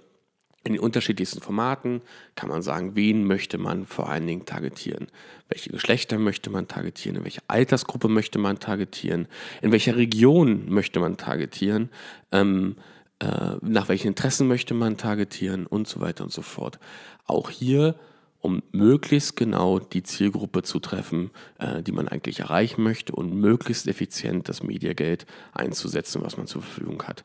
in 0.63 0.75
den 0.75 0.83
unterschiedlichsten 0.83 1.41
Formaten 1.41 2.03
kann 2.35 2.51
man 2.51 2.61
sagen, 2.61 2.95
wen 2.95 3.25
möchte 3.25 3.57
man 3.57 3.87
vor 3.87 4.11
allen 4.11 4.27
Dingen 4.27 4.45
targetieren. 4.45 5.07
Welche 5.49 5.71
Geschlechter 5.71 6.19
möchte 6.19 6.51
man 6.51 6.69
targetieren, 6.69 7.17
in 7.17 7.25
welcher 7.25 7.43
Altersgruppe 7.49 8.09
möchte 8.09 8.39
man 8.39 8.59
targetieren, 8.59 9.27
in 9.63 9.73
welcher 9.73 9.97
Region 9.97 10.69
möchte 10.69 11.01
man 11.01 11.17
targetieren, 11.17 11.89
ähm, 12.31 12.77
äh, 13.21 13.57
nach 13.63 13.89
welchen 13.89 14.09
Interessen 14.09 14.49
möchte 14.49 14.75
man 14.75 14.99
targetieren 14.99 15.67
und 15.67 15.89
so 15.89 16.01
weiter 16.01 16.25
und 16.25 16.33
so 16.33 16.43
fort. 16.43 16.79
Auch 17.27 17.49
hier 17.49 17.95
um 18.41 18.63
möglichst 18.73 19.37
genau 19.37 19.79
die 19.79 20.03
Zielgruppe 20.03 20.63
zu 20.63 20.81
treffen, 20.81 21.31
äh, 21.59 21.83
die 21.83 21.93
man 21.93 22.09
eigentlich 22.09 22.41
erreichen 22.41 22.83
möchte 22.83 23.13
und 23.13 23.35
möglichst 23.35 23.87
effizient 23.87 24.49
das 24.49 24.63
Mediageld 24.63 25.27
einzusetzen, 25.53 26.23
was 26.23 26.37
man 26.37 26.47
zur 26.47 26.63
Verfügung 26.63 27.03
hat. 27.03 27.25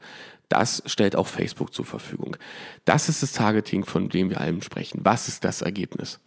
Das 0.50 0.84
stellt 0.86 1.16
auch 1.16 1.28
Facebook 1.28 1.74
zur 1.74 1.86
Verfügung. 1.86 2.38
Das 2.84 3.10
ist 3.10 3.24
das 3.24 3.34
Targeting, 3.34 3.86
von 3.86 4.10
dem 4.10 4.30
wir 4.30 4.42
allem 4.42 4.62
sprechen. 4.62 5.02
Was 5.04 5.28
ist 5.28 5.44
das 5.44 5.62
Ergebnis? 5.62 6.20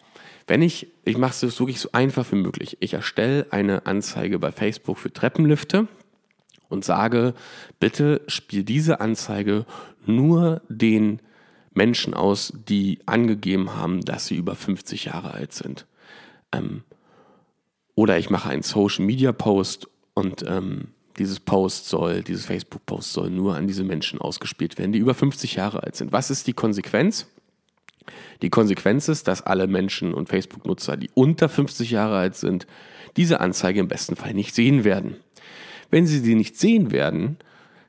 Wenn 0.47 0.63
ich, 0.63 0.89
ich 1.05 1.19
mache 1.19 1.47
es 1.47 1.59
wirklich 1.61 1.79
so 1.79 1.91
einfach 1.93 2.33
wie 2.33 2.37
möglich. 2.37 2.79
Ich 2.81 2.95
erstelle 2.95 3.47
eine 3.51 3.87
Anzeige 3.87 4.39
bei 4.39 4.51
Facebook 4.51 4.99
für 4.99 5.13
Treppenlifte 5.13 5.87
und 6.71 6.85
sage, 6.85 7.35
bitte 7.79 8.23
spiel 8.27 8.65
diese 8.65 9.01
Anzeige 9.01 9.67
nur 10.07 10.63
den 10.69 11.21
Menschen 11.79 12.13
aus, 12.13 12.53
die 12.69 12.99
angegeben 13.07 13.75
haben, 13.77 14.03
dass 14.03 14.27
sie 14.27 14.37
über 14.37 14.55
50 14.55 15.07
Jahre 15.07 15.33
alt 15.33 15.53
sind. 15.53 15.87
Ähm, 16.53 16.83
oder 17.95 18.19
ich 18.19 18.29
mache 18.31 18.51
einen 18.51 18.63
Social 18.63 19.07
Media 19.07 19.33
Post 19.33 19.89
und 20.13 20.45
ähm, 20.47 20.89
dieses 21.19 21.41
Post 21.41 21.89
soll, 21.89 22.23
dieses 22.23 22.47
Facebook-Post 22.47 23.13
soll 23.13 23.31
nur 23.31 23.57
an 23.57 23.67
diese 23.67 23.85
Menschen 23.85 24.21
ausgespielt 24.21 24.77
werden, 24.79 24.93
die 24.93 24.99
über 24.99 25.15
50 25.15 25.55
Jahre 25.55 25.83
alt 25.83 25.97
sind. 25.97 26.13
Was 26.13 26.31
ist 26.31 26.47
die 26.47 26.53
Konsequenz? 26.53 27.29
Die 28.43 28.51
Konsequenz 28.51 29.09
ist, 29.09 29.29
dass 29.29 29.43
alle 29.43 29.67
Menschen 29.67 30.15
und 30.15 30.29
Facebook-Nutzer, 30.29 30.97
die 30.97 31.11
unter 31.15 31.49
50 31.49 31.91
Jahre 31.91 32.19
alt 32.19 32.37
sind, 32.37 32.67
diese 33.17 33.41
Anzeige 33.41 33.81
im 33.81 33.89
besten 33.89 34.17
Fall 34.17 34.35
nicht 34.35 34.55
sehen 34.55 34.85
werden. 34.85 35.17
Wenn 35.91 36.07
sie 36.07 36.19
sie 36.19 36.35
nicht 36.35 36.59
sehen 36.59 36.91
werden, 36.91 37.39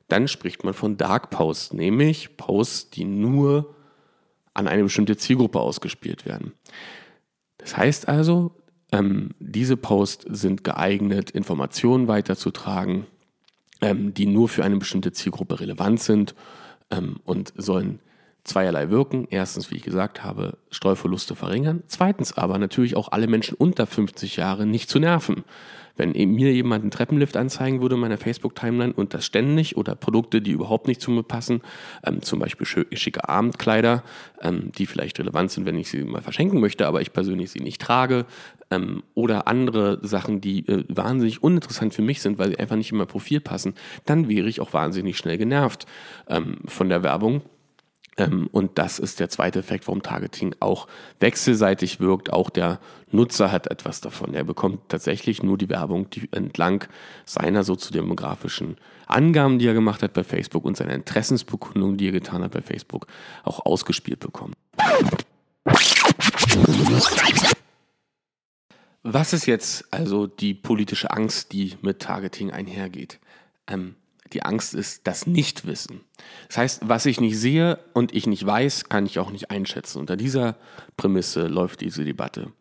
dann 0.08 0.27
spricht 0.27 0.63
man 0.63 0.74
von 0.74 0.98
Dark 0.98 1.29
Posts, 1.31 1.74
nämlich 1.74 2.38
Posts, 2.38 2.91
die 2.91 3.05
nur 3.05 3.75
an 4.53 4.68
eine 4.68 4.84
bestimmte 4.84 5.18
Zielgruppe 5.18 5.60
ausgespielt 5.60 6.25
werden. 6.25 6.53
Das 7.58 7.77
heißt 7.77 8.08
also, 8.08 8.51
ähm, 8.91 9.32
diese 9.39 9.77
Posts 9.77 10.25
sind 10.29 10.63
geeignet, 10.63 11.32
Informationen 11.32 12.08
weiterzutragen, 12.08 13.06
ähm, 13.82 14.13
die 14.13 14.25
nur 14.25 14.50
für 14.50 14.63
eine 14.63 14.77
bestimmte 14.77 15.12
Zielgruppe 15.12 15.60
relevant 15.60 16.01
sind 16.01 16.36
ähm, 16.89 17.20
und 17.24 17.53
sollen 17.56 18.00
zweierlei 18.50 18.89
wirken. 18.89 19.27
Erstens, 19.29 19.72
wie 19.72 19.75
ich 19.75 19.84
gesagt 19.84 20.24
habe, 20.24 20.58
Streuverluste 20.72 21.36
verringern. 21.36 21.84
Zweitens 21.88 22.38
aber 22.38 22.58
natürlich 22.58 22.96
auch 22.96 23.12
alle 23.12 23.27
Menschen 23.27 23.56
unter 23.58 23.86
50 23.86 24.36
Jahre 24.36 24.65
nicht 24.65 24.89
zu 24.89 25.00
nerven. 25.00 25.46
Wenn 26.00 26.12
mir 26.12 26.53
jemand 26.53 26.84
einen 26.84 26.91
Treppenlift 26.91 27.36
anzeigen 27.36 27.82
würde 27.82 27.96
in 27.96 28.01
meiner 28.01 28.18
Facebook-Timeline 28.18 28.94
und 28.94 29.13
das 29.13 29.25
ständig 29.25 29.75
oder 29.75 29.96
Produkte, 29.96 30.41
die 30.41 30.51
überhaupt 30.51 30.88
nicht 30.88 31.01
zu 31.01 31.12
mir 31.12 31.24
passen, 31.24 31.62
ähm, 32.06 32.22
zum 32.22 32.39
Beispiel 32.39 32.65
schicke 32.65 33.27
Abendkleider, 33.27 34.03
ähm, 34.41 34.72
die 34.77 34.86
vielleicht 34.86 35.20
relevant 35.20 35.51
sind, 35.51 35.65
wenn 35.65 35.77
ich 35.77 35.89
sie 35.89 36.06
mal 36.06 36.22
verschenken 36.22 36.62
möchte, 36.62 36.88
aber 36.88 37.01
ich 37.01 37.12
persönlich 37.12 37.51
sie 37.51 37.60
nicht 37.60 37.82
trage, 37.82 38.25
ähm, 38.72 39.03
oder 39.13 39.50
andere 39.50 40.00
Sachen, 40.01 40.39
die 40.39 40.65
äh, 40.70 40.86
wahnsinnig 40.88 41.44
uninteressant 41.44 41.94
für 41.94 42.01
mich 42.01 42.22
sind, 42.22 42.39
weil 42.39 42.51
sie 42.51 42.60
einfach 42.60 42.77
nicht 42.77 42.94
in 42.94 42.98
mein 42.98 43.08
Profil 43.08 43.41
passen, 43.41 43.74
dann 44.06 44.29
wäre 44.29 44.48
ich 44.48 44.62
auch 44.62 44.72
wahnsinnig 44.72 45.18
schnell 45.18 45.38
genervt 45.38 45.86
ähm, 46.29 46.60
von 46.65 46.88
der 46.88 47.03
Werbung 47.03 47.41
und 48.27 48.77
das 48.77 48.99
ist 48.99 49.19
der 49.19 49.29
zweite 49.29 49.59
Effekt, 49.59 49.88
warum 49.88 50.01
Targeting 50.01 50.55
auch 50.59 50.88
wechselseitig 51.19 51.99
wirkt. 51.99 52.31
Auch 52.33 52.49
der 52.49 52.79
Nutzer 53.11 53.51
hat 53.51 53.67
etwas 53.67 54.01
davon. 54.01 54.33
Er 54.33 54.43
bekommt 54.43 54.89
tatsächlich 54.89 55.43
nur 55.43 55.57
die 55.57 55.69
Werbung, 55.69 56.09
die 56.09 56.27
entlang 56.31 56.85
seiner 57.25 57.63
soziodemografischen 57.63 58.77
Angaben, 59.07 59.59
die 59.59 59.67
er 59.67 59.73
gemacht 59.73 60.03
hat 60.03 60.13
bei 60.13 60.23
Facebook 60.23 60.65
und 60.65 60.77
seiner 60.77 60.93
Interessensbekundung, 60.93 61.97
die 61.97 62.07
er 62.07 62.11
getan 62.11 62.43
hat 62.43 62.51
bei 62.51 62.61
Facebook, 62.61 63.07
auch 63.43 63.65
ausgespielt 63.65 64.19
bekommt. 64.19 64.55
Was 69.03 69.33
ist 69.33 69.45
jetzt 69.45 69.91
also 69.93 70.27
die 70.27 70.53
politische 70.53 71.09
Angst, 71.11 71.53
die 71.53 71.75
mit 71.81 71.99
Targeting 71.99 72.51
einhergeht? 72.51 73.19
Ähm, 73.65 73.95
die 74.33 74.43
Angst 74.43 74.75
ist 74.75 75.07
das 75.07 75.25
Nichtwissen. 75.25 76.01
Das 76.48 76.57
heißt, 76.57 76.81
was 76.88 77.05
ich 77.05 77.19
nicht 77.19 77.38
sehe 77.38 77.79
und 77.93 78.13
ich 78.13 78.27
nicht 78.27 78.45
weiß, 78.45 78.89
kann 78.89 79.05
ich 79.05 79.19
auch 79.19 79.31
nicht 79.31 79.51
einschätzen. 79.51 80.00
Unter 80.00 80.17
dieser 80.17 80.57
Prämisse 80.98 81.48
läuft 81.48 81.81
diese 81.81 82.05
Debatte. 82.05 82.51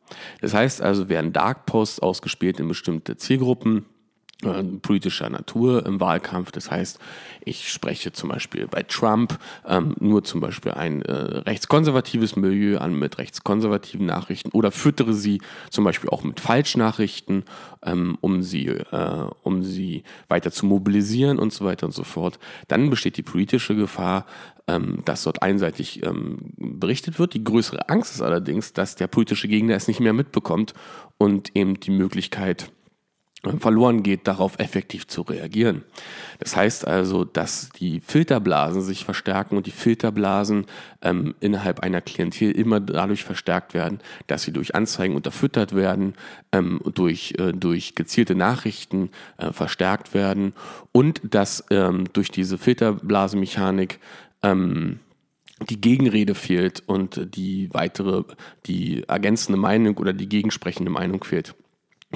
Das 0.40 0.54
heißt 0.54 0.80
also, 0.80 1.08
werden 1.08 1.32
Dark 1.32 1.66
Posts 1.66 2.00
ausgespielt 2.00 2.60
in 2.60 2.68
bestimmte 2.68 3.16
Zielgruppen, 3.16 3.86
äh, 4.44 4.62
politischer 4.62 5.28
Natur 5.28 5.84
im 5.84 5.98
Wahlkampf. 5.98 6.52
Das 6.52 6.70
heißt, 6.70 7.00
ich 7.44 7.72
spreche 7.72 8.12
zum 8.12 8.28
Beispiel 8.28 8.68
bei 8.68 8.84
Trump 8.84 9.38
ähm, 9.66 9.96
nur 9.98 10.22
zum 10.22 10.40
Beispiel 10.40 10.72
ein 10.72 11.02
äh, 11.02 11.12
rechtskonservatives 11.12 12.36
Milieu 12.36 12.78
an 12.78 12.94
mit 12.94 13.18
rechtskonservativen 13.18 14.06
Nachrichten 14.06 14.50
oder 14.52 14.70
füttere 14.70 15.12
sie 15.12 15.40
zum 15.70 15.82
Beispiel 15.82 16.10
auch 16.10 16.22
mit 16.22 16.38
Falschnachrichten, 16.38 17.44
ähm, 17.82 18.16
um 18.20 18.44
sie, 18.44 18.68
äh, 18.68 19.26
um 19.42 19.64
sie 19.64 20.04
weiter 20.28 20.52
zu 20.52 20.66
mobilisieren 20.66 21.40
und 21.40 21.52
so 21.52 21.64
weiter 21.64 21.86
und 21.86 21.92
so 21.92 22.04
fort. 22.04 22.38
Dann 22.68 22.90
besteht 22.90 23.16
die 23.16 23.22
politische 23.22 23.74
Gefahr, 23.74 24.24
ähm, 24.68 25.00
dass 25.04 25.24
dort 25.24 25.42
einseitig 25.42 26.04
ähm, 26.04 26.52
berichtet 26.58 27.18
wird. 27.18 27.34
Die 27.34 27.42
größere 27.42 27.88
Angst 27.88 28.14
ist 28.14 28.22
allerdings, 28.22 28.72
dass 28.72 28.94
der 28.94 29.08
politische 29.08 29.48
Gegner 29.48 29.74
es 29.74 29.88
nicht 29.88 29.98
mehr 29.98 30.12
mitbekommt 30.12 30.74
und 31.16 31.56
eben 31.56 31.80
die 31.80 31.90
Möglichkeit 31.90 32.70
verloren 33.58 34.02
geht, 34.02 34.26
darauf 34.26 34.58
effektiv 34.58 35.06
zu 35.06 35.22
reagieren. 35.22 35.84
Das 36.40 36.56
heißt 36.56 36.86
also, 36.86 37.24
dass 37.24 37.68
die 37.70 38.00
Filterblasen 38.00 38.82
sich 38.82 39.04
verstärken 39.04 39.56
und 39.56 39.66
die 39.66 39.72
Filterblasen 39.72 40.66
ähm, 41.02 41.34
innerhalb 41.40 41.80
einer 41.80 42.00
Klientel 42.00 42.50
immer 42.50 42.80
dadurch 42.80 43.24
verstärkt 43.24 43.74
werden, 43.74 44.00
dass 44.26 44.42
sie 44.42 44.52
durch 44.52 44.74
Anzeigen 44.74 45.14
unterfüttert 45.14 45.74
werden, 45.74 46.14
ähm, 46.50 46.80
durch, 46.94 47.34
äh, 47.38 47.52
durch 47.52 47.94
gezielte 47.94 48.34
Nachrichten 48.34 49.10
äh, 49.36 49.52
verstärkt 49.52 50.14
werden 50.14 50.52
und 50.90 51.20
dass 51.22 51.64
ähm, 51.70 52.04
durch 52.12 52.30
diese 52.32 52.58
Filterblasenmechanik 52.58 54.00
ähm, 54.42 54.98
die 55.70 55.80
Gegenrede 55.80 56.34
fehlt 56.34 56.82
und 56.86 57.34
die 57.36 57.72
weitere, 57.72 58.24
die 58.66 59.04
ergänzende 59.08 59.58
Meinung 59.58 59.96
oder 59.96 60.12
die 60.12 60.28
gegensprechende 60.28 60.90
Meinung 60.90 61.22
fehlt 61.22 61.54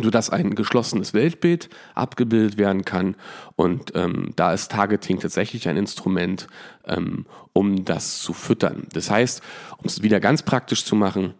sodass 0.01 0.31
ein 0.31 0.55
geschlossenes 0.55 1.13
Weltbild 1.13 1.69
abgebildet 1.95 2.57
werden 2.57 2.85
kann. 2.85 3.17
Und 3.57 3.93
ähm, 3.95 4.33
da 4.37 4.53
ist 4.53 4.71
Targeting 4.71 5.21
tatsächlich 5.21 5.69
ein 5.69 5.77
Instrument, 5.77 6.47
ähm, 6.87 7.27
um 7.53 7.85
das 7.85 8.21
zu 8.21 8.33
füttern. 8.33 8.87
Das 8.93 9.11
heißt, 9.11 9.43
um 9.79 9.87
es 9.87 10.03
wieder 10.03 10.21
ganz 10.21 10.43
praktisch 10.43 10.85
zu 10.85 10.97
machen, 10.97 11.35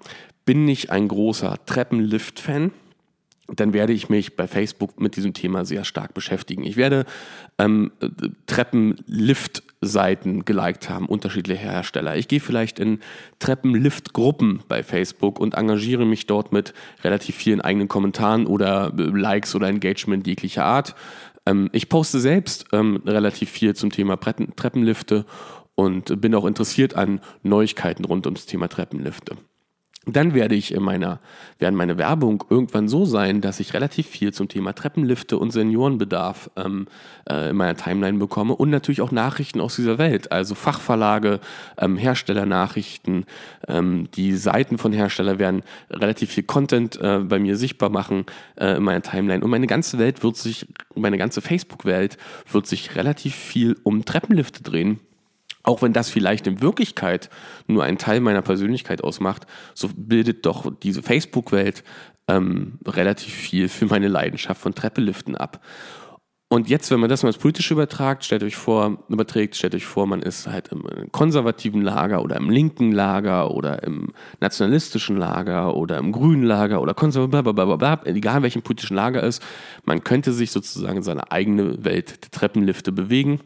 bin 0.45 0.69
ich 0.69 0.91
ein 0.91 1.09
großer 1.09 1.59
Treppenlift-Fan 1.67 2.73
dann 3.49 3.73
werde 3.73 3.93
ich 3.93 4.09
mich 4.09 4.37
bei 4.37 4.47
Facebook 4.47 5.01
mit 5.01 5.17
diesem 5.17 5.35
Thema 5.35 5.65
sehr 5.65 5.85
stark 5.85 6.15
beschäftigen. 6.15 6.63
Ich 6.65 6.77
werde 6.77 7.05
ähm, 7.59 7.91
Treppenlift-Seiten 8.47 10.45
geliked 10.45 10.89
haben, 10.89 11.07
unterschiedliche 11.07 11.61
Hersteller. 11.61 12.17
Ich 12.17 12.29
gehe 12.29 12.41
vielleicht 12.41 12.79
in 12.79 13.01
Treppenlift-Gruppen 13.41 14.63
bei 14.69 14.83
Facebook 14.83 15.41
und 15.41 15.55
engagiere 15.55 16.07
mich 16.07 16.27
dort 16.27 16.53
mit 16.53 16.73
relativ 17.03 17.35
vielen 17.37 17.61
eigenen 17.61 17.89
Kommentaren 17.89 18.47
oder 18.47 18.93
äh, 18.97 19.03
Likes 19.03 19.55
oder 19.55 19.69
Engagement 19.69 20.27
jeglicher 20.27 20.65
Art. 20.65 20.95
Ähm, 21.45 21.69
ich 21.73 21.89
poste 21.89 22.21
selbst 22.21 22.67
ähm, 22.73 23.03
relativ 23.05 23.51
viel 23.51 23.75
zum 23.75 23.91
Thema 23.91 24.17
Treppenlifte 24.17 25.27
und 25.75 26.21
bin 26.21 26.35
auch 26.35 26.45
interessiert 26.45 26.95
an 26.95 27.21
Neuigkeiten 27.43 28.05
rund 28.05 28.27
ums 28.27 28.47
Thema 28.47 28.69
Treppenlifte 28.69 29.37
dann 30.07 30.35
werde 30.35 30.57
ich 30.57 30.75
in 30.75 30.83
meiner, 30.83 31.21
werden 31.61 31.77
meine 31.77 31.97
Werbung 31.97 32.43
irgendwann 32.51 32.89
so 32.89 33.05
sein, 33.05 33.41
dass 33.41 33.61
ich 33.61 33.73
relativ 33.73 34.09
viel 34.09 34.33
zum 34.33 34.49
Thema 34.49 34.73
Treppenlifte 34.73 35.39
und 35.39 35.53
Seniorenbedarf 35.53 36.51
ähm, 36.57 36.89
äh, 37.31 37.51
in 37.51 37.57
meiner 37.57 37.77
Timeline 37.77 38.19
bekomme 38.19 38.55
und 38.55 38.71
natürlich 38.71 39.01
auch 39.01 39.13
Nachrichten 39.13 39.61
aus 39.61 39.77
dieser 39.77 39.99
Welt, 39.99 40.33
also 40.33 40.57
Fachverlage, 40.57 41.39
ähm, 41.79 41.97
Herstellernachrichten, 41.97 43.27
ähm, 43.69 44.09
die 44.15 44.35
Seiten 44.35 44.77
von 44.77 44.93
Herstellern 44.93 45.39
werden 45.39 45.63
relativ 45.89 46.33
viel 46.33 46.45
Content 46.45 47.01
äh, 47.01 47.21
bei 47.21 47.39
mir 47.39 47.57
sichtbar 47.57 47.91
machen 47.91 48.27
äh, 48.57 48.79
in 48.79 48.83
meiner 48.83 49.03
Timeline. 49.03 49.45
Und 49.45 49.51
meine 49.51 49.69
ganze 49.69 49.99
Welt 49.99 50.25
wird 50.25 50.37
sich, 50.37 50.67
meine 50.97 51.19
ganze 51.19 51.41
Facebook-Welt 51.41 52.17
wird 52.51 52.67
sich 52.67 52.97
relativ 52.97 53.37
viel 53.37 53.77
um 53.85 54.05
Treppenlifte 54.05 54.65
drehen 54.65 54.99
auch 55.63 55.83
wenn 55.83 55.93
das 55.93 56.11
vielleicht 56.11 56.47
in 56.47 56.61
Wirklichkeit 56.61 57.31
nur 57.67 57.85
ein 57.85 57.99
Teil 57.99 58.21
meiner 58.21 58.43
Persönlichkeit 58.43 59.05
ausmacht, 59.05 59.47
so 59.75 59.89
bildet 59.95 60.45
doch 60.47 60.73
diese 60.83 61.03
Facebook-Welt 61.03 61.85
ähm, 62.29 62.79
relativ 62.87 63.33
viel 63.33 63.69
für 63.69 63.87
meine 63.87 64.09
Leidenschaft 64.09 64.61
von 64.61 64.75
Treppeliften 64.75 65.37
ab. 65.37 65.65
Und 66.53 66.69
jetzt, 66.69 66.91
wenn 66.91 67.01
man 67.01 67.09
das 67.09 67.23
mal 67.23 67.31
ins 67.31 67.39
Politische 67.39 67.73
übertragt, 67.73 68.27
stellt 68.27 68.43
euch 68.43 68.57
vor, 68.57 68.99
überträgt, 69.09 69.57
stellt 69.57 69.75
euch 69.75 69.87
vor, 69.87 70.07
man 70.07 70.21
ist 70.21 70.47
halt 70.47 70.69
im 70.69 70.85
konservativen 71.11 71.81
Lager 71.81 72.21
oder 72.23 72.37
im 72.37 72.51
linken 72.51 72.93
Lager 72.93 73.53
oder 73.53 73.83
im 73.85 74.13
nationalistischen 74.39 75.17
Lager 75.17 75.75
oder 75.75 75.97
im 75.97 76.13
grünen 76.13 76.43
Lager 76.43 76.83
oder 76.83 76.93
konservativ, 76.93 77.51
egal 78.05 78.37
in 78.37 78.43
welchem 78.43 78.61
politischen 78.61 78.97
Lager 78.97 79.23
ist, 79.23 79.43
man 79.87 80.05
könnte 80.05 80.35
sich 80.35 80.51
sozusagen 80.51 80.99
in 80.99 81.03
seine 81.03 81.33
eigene 81.33 81.87
Welt 81.87 82.23
der 82.23 82.31
Treppenlifte 82.31 82.93
bewegen 82.93 83.41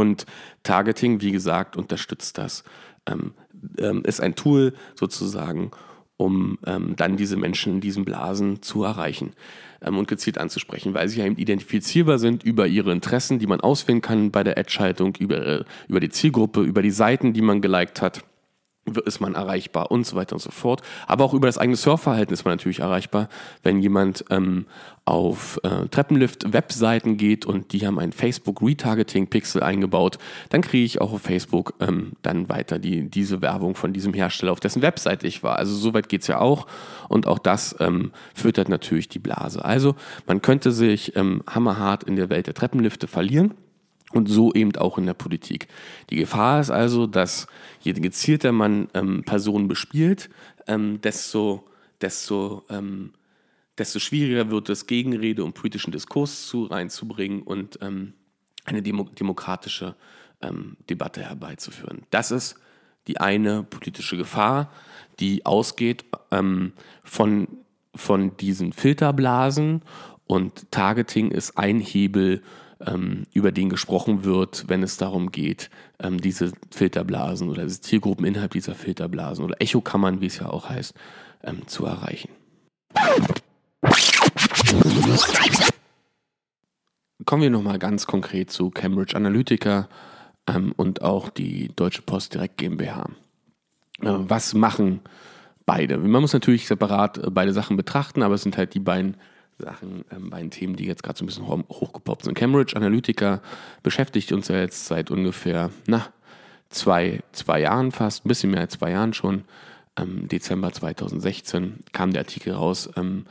und 0.00 0.26
Targeting, 0.62 1.20
wie 1.20 1.32
gesagt, 1.32 1.76
unterstützt 1.76 2.38
das. 2.38 2.64
Ähm, 3.06 3.34
ähm, 3.78 4.02
ist 4.04 4.20
ein 4.20 4.34
Tool 4.34 4.74
sozusagen, 4.94 5.70
um 6.16 6.58
ähm, 6.66 6.94
dann 6.96 7.16
diese 7.16 7.36
Menschen 7.36 7.74
in 7.74 7.80
diesen 7.80 8.04
Blasen 8.04 8.62
zu 8.62 8.84
erreichen 8.84 9.32
ähm, 9.80 9.98
und 9.98 10.08
gezielt 10.08 10.38
anzusprechen, 10.38 10.94
weil 10.94 11.08
sie 11.08 11.20
ja 11.20 11.26
eben 11.26 11.36
identifizierbar 11.36 12.18
sind 12.18 12.42
über 12.42 12.66
ihre 12.66 12.92
Interessen, 12.92 13.38
die 13.38 13.46
man 13.46 13.60
auswählen 13.60 14.00
kann 14.00 14.30
bei 14.30 14.42
der 14.42 14.58
Ad-Schaltung, 14.58 15.16
über, 15.18 15.64
über 15.88 16.00
die 16.00 16.10
Zielgruppe, 16.10 16.62
über 16.62 16.82
die 16.82 16.90
Seiten, 16.90 17.32
die 17.32 17.42
man 17.42 17.60
geliked 17.60 18.02
hat 18.02 18.22
ist 19.04 19.20
man 19.20 19.34
erreichbar 19.34 19.90
und 19.90 20.06
so 20.06 20.16
weiter 20.16 20.34
und 20.34 20.40
so 20.40 20.50
fort. 20.50 20.82
Aber 21.06 21.24
auch 21.24 21.34
über 21.34 21.46
das 21.46 21.58
eigene 21.58 21.76
Surfverhalten 21.76 22.32
ist 22.32 22.44
man 22.44 22.52
natürlich 22.52 22.80
erreichbar. 22.80 23.28
Wenn 23.62 23.80
jemand 23.80 24.24
ähm, 24.30 24.66
auf 25.04 25.60
äh, 25.62 25.86
Treppenlift-Webseiten 25.88 27.16
geht 27.16 27.44
und 27.44 27.72
die 27.72 27.86
haben 27.86 27.98
ein 27.98 28.12
Facebook-Retargeting-Pixel 28.12 29.62
eingebaut, 29.62 30.18
dann 30.48 30.62
kriege 30.62 30.84
ich 30.84 31.00
auch 31.00 31.12
auf 31.12 31.22
Facebook 31.22 31.74
ähm, 31.80 32.12
dann 32.22 32.48
weiter 32.48 32.78
die, 32.78 33.08
diese 33.08 33.42
Werbung 33.42 33.74
von 33.74 33.92
diesem 33.92 34.14
Hersteller, 34.14 34.52
auf 34.52 34.60
dessen 34.60 34.82
Webseite 34.82 35.26
ich 35.26 35.42
war. 35.42 35.56
Also 35.56 35.74
soweit 35.74 36.08
geht 36.08 36.22
es 36.22 36.28
ja 36.28 36.40
auch. 36.40 36.66
Und 37.08 37.26
auch 37.26 37.38
das 37.38 37.76
ähm, 37.80 38.12
füttert 38.34 38.68
natürlich 38.68 39.08
die 39.08 39.18
Blase. 39.18 39.64
Also 39.64 39.94
man 40.26 40.42
könnte 40.42 40.72
sich 40.72 41.16
ähm, 41.16 41.42
hammerhart 41.46 42.04
in 42.04 42.16
der 42.16 42.30
Welt 42.30 42.46
der 42.46 42.54
Treppenlifte 42.54 43.06
verlieren. 43.06 43.54
Und 44.12 44.28
so 44.28 44.52
eben 44.52 44.74
auch 44.76 44.98
in 44.98 45.06
der 45.06 45.14
Politik. 45.14 45.68
Die 46.10 46.16
Gefahr 46.16 46.60
ist 46.60 46.70
also, 46.70 47.06
dass 47.06 47.46
je 47.80 47.92
gezielter 47.92 48.50
man 48.50 48.88
ähm, 48.94 49.22
Personen 49.24 49.68
bespielt, 49.68 50.30
ähm, 50.66 51.00
desto, 51.00 51.68
desto, 52.00 52.64
ähm, 52.70 53.12
desto 53.78 54.00
schwieriger 54.00 54.50
wird 54.50 54.68
es, 54.68 54.86
Gegenrede 54.86 55.44
und 55.44 55.54
politischen 55.54 55.92
Diskurs 55.92 56.48
zu, 56.48 56.64
reinzubringen 56.64 57.42
und 57.42 57.78
ähm, 57.82 58.14
eine 58.64 58.82
demo 58.82 59.04
demokratische 59.04 59.94
ähm, 60.42 60.76
Debatte 60.88 61.22
herbeizuführen. 61.22 62.02
Das 62.10 62.32
ist 62.32 62.56
die 63.06 63.18
eine 63.20 63.62
politische 63.62 64.16
Gefahr, 64.16 64.72
die 65.20 65.46
ausgeht 65.46 66.04
ähm, 66.30 66.72
von, 67.04 67.48
von 67.94 68.36
diesen 68.36 68.72
Filterblasen 68.72 69.82
und 70.30 70.70
Targeting 70.70 71.32
ist 71.32 71.58
ein 71.58 71.80
Hebel, 71.80 72.42
ähm, 72.86 73.26
über 73.32 73.52
den 73.52 73.68
gesprochen 73.68 74.24
wird, 74.24 74.68
wenn 74.68 74.82
es 74.82 74.96
darum 74.96 75.32
geht, 75.32 75.70
ähm, 75.98 76.20
diese 76.20 76.52
Filterblasen 76.70 77.48
oder 77.48 77.64
diese 77.64 77.80
Zielgruppen 77.80 78.24
innerhalb 78.24 78.52
dieser 78.52 78.74
Filterblasen 78.74 79.44
oder 79.44 79.60
Echokammern, 79.60 80.20
wie 80.20 80.26
es 80.26 80.38
ja 80.38 80.48
auch 80.48 80.68
heißt, 80.68 80.94
ähm, 81.44 81.66
zu 81.66 81.86
erreichen. 81.86 82.30
Kommen 87.26 87.42
wir 87.42 87.50
nochmal 87.50 87.78
ganz 87.78 88.06
konkret 88.06 88.50
zu 88.50 88.70
Cambridge 88.70 89.14
Analytica 89.14 89.88
ähm, 90.46 90.72
und 90.76 91.02
auch 91.02 91.30
die 91.30 91.70
Deutsche 91.76 92.02
Post 92.02 92.34
Direkt 92.34 92.56
GmbH. 92.58 93.10
Äh, 94.00 94.06
was 94.08 94.54
machen 94.54 95.00
beide? 95.66 95.98
Man 95.98 96.22
muss 96.22 96.32
natürlich 96.32 96.66
separat 96.66 97.18
äh, 97.18 97.30
beide 97.30 97.52
Sachen 97.52 97.76
betrachten, 97.76 98.22
aber 98.22 98.34
es 98.34 98.42
sind 98.42 98.56
halt 98.56 98.74
die 98.74 98.80
beiden 98.80 99.16
Sachen, 99.60 100.04
ähm, 100.10 100.30
bei 100.30 100.40
den 100.40 100.50
Themen, 100.50 100.76
die 100.76 100.86
jetzt 100.86 101.02
gerade 101.02 101.18
so 101.18 101.24
ein 101.24 101.26
bisschen 101.26 101.46
hochgepoppt 101.46 102.24
sind. 102.24 102.34
Cambridge 102.34 102.76
Analytica 102.76 103.40
beschäftigt 103.82 104.32
uns 104.32 104.48
ja 104.48 104.58
jetzt 104.58 104.86
seit 104.86 105.10
ungefähr, 105.10 105.70
na, 105.86 106.06
zwei, 106.68 107.20
zwei 107.32 107.60
Jahren 107.60 107.92
fast, 107.92 108.24
ein 108.24 108.28
bisschen 108.28 108.50
mehr 108.50 108.60
als 108.60 108.74
zwei 108.74 108.92
Jahren 108.92 109.12
schon. 109.12 109.44
Ähm, 109.96 110.28
Dezember 110.28 110.72
2016 110.72 111.80
kam 111.92 112.12
der 112.12 112.22
Artikel 112.22 112.54
raus, 112.54 112.90
ähm, 112.96 113.26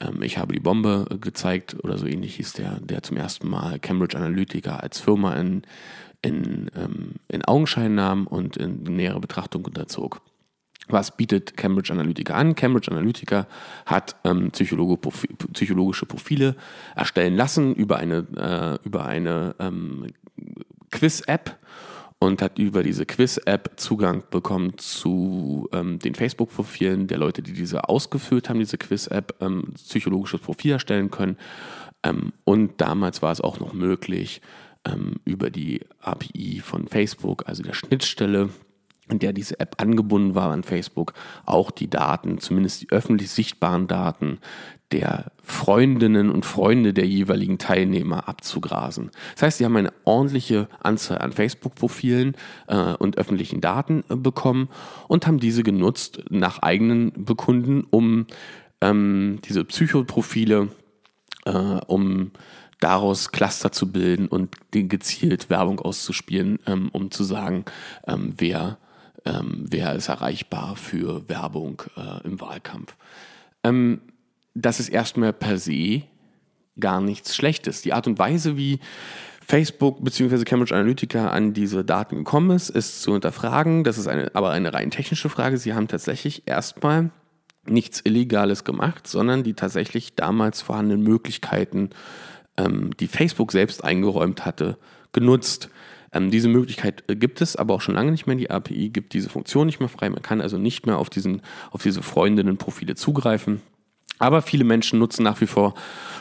ähm, 0.00 0.22
ich 0.22 0.38
habe 0.38 0.52
die 0.52 0.60
Bombe 0.60 1.06
gezeigt 1.20 1.76
oder 1.82 1.98
so 1.98 2.06
ähnlich 2.06 2.36
hieß 2.36 2.54
der, 2.54 2.80
der 2.80 3.02
zum 3.02 3.16
ersten 3.16 3.48
Mal 3.48 3.78
Cambridge 3.78 4.16
Analytica 4.16 4.76
als 4.76 5.00
Firma 5.00 5.34
in, 5.34 5.62
in, 6.22 6.70
ähm, 6.76 7.14
in 7.28 7.44
Augenschein 7.44 7.94
nahm 7.94 8.26
und 8.26 8.56
in 8.56 8.82
nähere 8.82 9.20
Betrachtung 9.20 9.64
unterzog. 9.64 10.20
Was 10.88 11.16
bietet 11.16 11.56
Cambridge 11.56 11.92
Analytica 11.92 12.34
an? 12.34 12.54
Cambridge 12.54 12.90
Analytica 12.90 13.46
hat 13.86 14.16
ähm, 14.24 14.50
psychologische 14.50 16.06
Profile 16.06 16.56
erstellen 16.94 17.34
lassen 17.34 17.74
über 17.74 17.96
eine, 17.96 18.26
äh, 18.36 18.86
über 18.86 19.06
eine 19.06 19.54
ähm, 19.58 20.12
Quiz-App 20.90 21.58
und 22.18 22.40
hat 22.40 22.58
über 22.58 22.82
diese 22.82 23.04
Quiz-App 23.04 23.72
Zugang 23.76 24.22
bekommen 24.30 24.78
zu 24.78 25.68
ähm, 25.72 25.98
den 25.98 26.14
Facebook-Profilen 26.14 27.08
der 27.08 27.18
Leute, 27.18 27.42
die 27.42 27.52
diese 27.52 27.88
ausgefüllt 27.88 28.48
haben, 28.48 28.58
diese 28.58 28.78
Quiz-App, 28.78 29.34
ähm, 29.40 29.72
psychologisches 29.74 30.40
Profil 30.40 30.72
erstellen 30.72 31.10
können. 31.10 31.36
Ähm, 32.02 32.32
und 32.44 32.80
damals 32.80 33.22
war 33.22 33.32
es 33.32 33.40
auch 33.40 33.60
noch 33.60 33.72
möglich, 33.72 34.40
ähm, 34.86 35.16
über 35.24 35.50
die 35.50 35.80
API 36.00 36.60
von 36.64 36.88
Facebook, 36.88 37.44
also 37.46 37.62
der 37.62 37.74
Schnittstelle, 37.74 38.50
in 39.10 39.18
der 39.18 39.32
diese 39.32 39.60
App 39.60 39.76
angebunden 39.78 40.34
war 40.34 40.50
an 40.50 40.62
Facebook, 40.62 41.12
auch 41.44 41.70
die 41.70 41.88
Daten, 41.88 42.38
zumindest 42.38 42.82
die 42.82 42.90
öffentlich 42.90 43.30
sichtbaren 43.30 43.86
Daten 43.86 44.38
der 44.92 45.32
Freundinnen 45.42 46.30
und 46.30 46.46
Freunde 46.46 46.92
der 46.92 47.06
jeweiligen 47.06 47.58
Teilnehmer 47.58 48.28
abzugrasen. 48.28 49.10
Das 49.34 49.42
heißt, 49.42 49.58
sie 49.58 49.64
haben 49.64 49.76
eine 49.76 49.92
ordentliche 50.04 50.68
Anzahl 50.82 51.18
an 51.18 51.32
Facebook-Profilen 51.32 52.36
äh, 52.68 52.94
und 52.94 53.18
öffentlichen 53.18 53.60
Daten 53.60 54.04
äh, 54.08 54.16
bekommen 54.16 54.68
und 55.08 55.26
haben 55.26 55.40
diese 55.40 55.62
genutzt 55.62 56.22
nach 56.30 56.60
eigenen 56.60 57.12
Bekunden, 57.24 57.84
um 57.90 58.26
ähm, 58.80 59.40
diese 59.44 59.64
Psychoprofile, 59.64 60.68
äh, 61.44 61.50
um 61.50 62.30
daraus 62.80 63.32
Cluster 63.32 63.72
zu 63.72 63.90
bilden 63.90 64.28
und 64.28 64.54
gezielt 64.70 65.50
Werbung 65.50 65.80
auszuspielen, 65.80 66.58
ähm, 66.66 66.90
um 66.92 67.10
zu 67.10 67.24
sagen, 67.24 67.64
ähm, 68.06 68.34
wer 68.36 68.78
ähm, 69.26 69.66
wer 69.68 69.94
ist 69.94 70.08
erreichbar 70.08 70.76
für 70.76 71.28
Werbung 71.28 71.82
äh, 71.96 72.24
im 72.24 72.40
Wahlkampf. 72.40 72.96
Ähm, 73.64 74.00
das 74.54 74.80
ist 74.80 74.88
erstmal 74.88 75.32
per 75.32 75.58
se 75.58 76.02
gar 76.78 77.00
nichts 77.00 77.34
Schlechtes. 77.34 77.82
Die 77.82 77.92
Art 77.92 78.06
und 78.06 78.18
Weise, 78.18 78.56
wie 78.56 78.80
Facebook 79.46 80.02
bzw. 80.02 80.44
Cambridge 80.44 80.74
Analytica 80.74 81.28
an 81.30 81.52
diese 81.52 81.84
Daten 81.84 82.16
gekommen 82.16 82.50
ist, 82.50 82.70
ist 82.70 83.02
zu 83.02 83.12
hinterfragen. 83.12 83.84
Das 83.84 83.98
ist 83.98 84.06
eine, 84.06 84.34
aber 84.34 84.50
eine 84.50 84.72
rein 84.72 84.90
technische 84.90 85.28
Frage. 85.28 85.58
Sie 85.58 85.74
haben 85.74 85.88
tatsächlich 85.88 86.42
erstmal 86.46 87.10
nichts 87.68 88.00
Illegales 88.04 88.64
gemacht, 88.64 89.06
sondern 89.06 89.42
die 89.42 89.54
tatsächlich 89.54 90.14
damals 90.14 90.62
vorhandenen 90.62 91.02
Möglichkeiten, 91.02 91.90
ähm, 92.56 92.90
die 92.98 93.08
Facebook 93.08 93.52
selbst 93.52 93.84
eingeräumt 93.84 94.44
hatte, 94.44 94.78
genutzt. 95.12 95.70
Ähm, 96.12 96.30
diese 96.30 96.48
Möglichkeit 96.48 97.04
äh, 97.08 97.16
gibt 97.16 97.40
es 97.40 97.56
aber 97.56 97.74
auch 97.74 97.80
schon 97.80 97.94
lange 97.94 98.10
nicht 98.10 98.26
mehr. 98.26 98.36
Die 98.36 98.50
API 98.50 98.90
gibt 98.90 99.12
diese 99.12 99.28
Funktion 99.28 99.66
nicht 99.66 99.80
mehr 99.80 99.88
frei. 99.88 100.08
Man 100.10 100.22
kann 100.22 100.40
also 100.40 100.58
nicht 100.58 100.86
mehr 100.86 100.98
auf, 100.98 101.10
diesen, 101.10 101.42
auf 101.70 101.82
diese 101.82 102.02
Freundinnenprofile 102.02 102.94
zugreifen. 102.94 103.60
Aber 104.18 104.40
viele 104.40 104.64
Menschen 104.64 104.98
nutzen 104.98 105.24
nach 105.24 105.40
wie 105.42 105.46
vor 105.46 105.74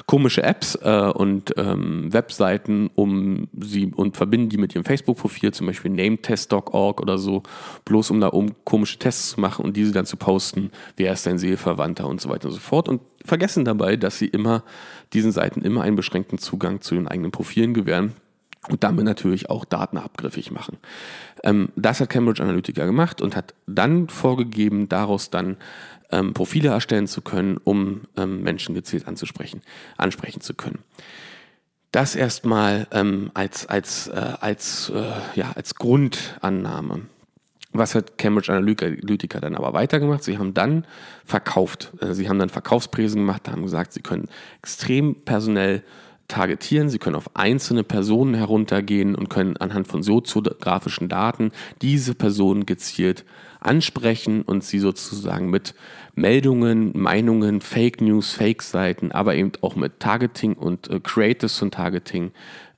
komische 0.05 0.43
Apps 0.43 0.75
äh, 0.81 1.11
und 1.13 1.53
ähm, 1.57 2.11
Webseiten, 2.11 2.89
um 2.93 3.47
sie 3.57 3.87
und 3.95 4.17
verbinden 4.17 4.49
die 4.49 4.57
mit 4.57 4.75
ihrem 4.75 4.83
Facebook-Profil, 4.83 5.53
zum 5.53 5.67
Beispiel 5.67 5.91
nametest.org 5.91 7.01
oder 7.01 7.17
so, 7.17 7.43
bloß 7.85 8.11
um 8.11 8.19
da 8.19 8.27
um 8.27 8.53
komische 8.65 8.99
Tests 8.99 9.31
zu 9.31 9.41
machen 9.41 9.63
und 9.63 9.77
diese 9.77 9.93
dann 9.93 10.05
zu 10.05 10.17
posten, 10.17 10.71
wer 10.97 11.13
ist 11.13 11.25
dein 11.25 11.37
Seelverwandter 11.37 12.05
und 12.07 12.19
so 12.19 12.29
weiter 12.29 12.49
und 12.49 12.53
so 12.53 12.59
fort 12.59 12.89
und 12.89 13.01
vergessen 13.23 13.63
dabei, 13.63 13.95
dass 13.95 14.19
sie 14.19 14.27
immer 14.27 14.63
diesen 15.13 15.31
Seiten 15.31 15.61
immer 15.61 15.81
einen 15.81 15.95
beschränkten 15.95 16.37
Zugang 16.37 16.81
zu 16.81 16.95
den 16.95 17.07
eigenen 17.07 17.31
Profilen 17.31 17.73
gewähren 17.73 18.13
und 18.69 18.83
damit 18.83 19.05
natürlich 19.05 19.49
auch 19.49 19.65
Daten 19.65 19.97
abgriffig 19.97 20.51
machen. 20.51 20.77
Ähm, 21.43 21.69
das 21.75 21.99
hat 21.99 22.09
Cambridge 22.09 22.41
Analytica 22.41 22.85
gemacht 22.85 23.21
und 23.21 23.35
hat 23.35 23.53
dann 23.67 24.09
vorgegeben, 24.09 24.89
daraus 24.89 25.29
dann 25.29 25.57
ähm, 26.11 26.33
Profile 26.33 26.69
erstellen 26.69 27.07
zu 27.07 27.21
können, 27.21 27.57
um 27.63 28.01
ähm, 28.17 28.41
Menschen 28.43 28.75
gezielt 28.75 29.07
anzusprechen, 29.07 29.61
ansprechen 29.97 30.41
zu 30.41 30.53
können. 30.53 30.79
Das 31.91 32.15
erstmal 32.15 32.87
als, 33.33 33.67
als, 33.67 34.09
äh, 34.09 34.33
als, 34.41 34.91
äh, 34.93 35.39
ja, 35.39 35.53
als 35.55 35.75
Grundannahme. 35.75 37.03
Was 37.77 37.93
hat 37.93 38.17
Cambridge 38.17 38.51
Analytica 38.51 39.39
dann 39.39 39.55
aber 39.55 39.73
weitergemacht? 39.73 40.23
Sie 40.23 40.37
haben 40.37 40.53
dann 40.53 40.85
verkauft. 41.25 41.91
Äh, 41.99 42.13
sie 42.13 42.29
haben 42.29 42.39
dann 42.39 42.49
Verkaufspresen 42.49 43.21
gemacht, 43.21 43.49
haben 43.49 43.63
gesagt, 43.63 43.93
sie 43.93 44.01
können 44.01 44.29
extrem 44.61 45.23
personell 45.23 45.83
targetieren, 46.27 46.89
Sie 46.89 46.99
können 46.99 47.15
auf 47.15 47.35
einzelne 47.35 47.83
Personen 47.83 48.33
heruntergehen 48.33 49.15
und 49.15 49.29
können 49.29 49.57
anhand 49.57 49.87
von 49.87 50.03
soziografischen 50.03 51.09
Daten 51.09 51.51
diese 51.81 52.15
Personen 52.15 52.65
gezielt 52.65 53.25
ansprechen 53.59 54.41
und 54.43 54.63
sie 54.63 54.79
sozusagen 54.79 55.49
mit 55.49 55.73
Meldungen, 56.13 56.91
Meinungen, 56.97 57.61
Fake 57.61 58.01
News, 58.01 58.31
Fake-Seiten, 58.31 59.11
aber 59.11 59.35
eben 59.35 59.51
auch 59.61 59.75
mit 59.75 59.99
Targeting 59.99 60.53
und 60.53 60.89
äh, 60.89 60.99
Creatives 60.99 61.57
von 61.57 61.71
Targeting 61.71 62.31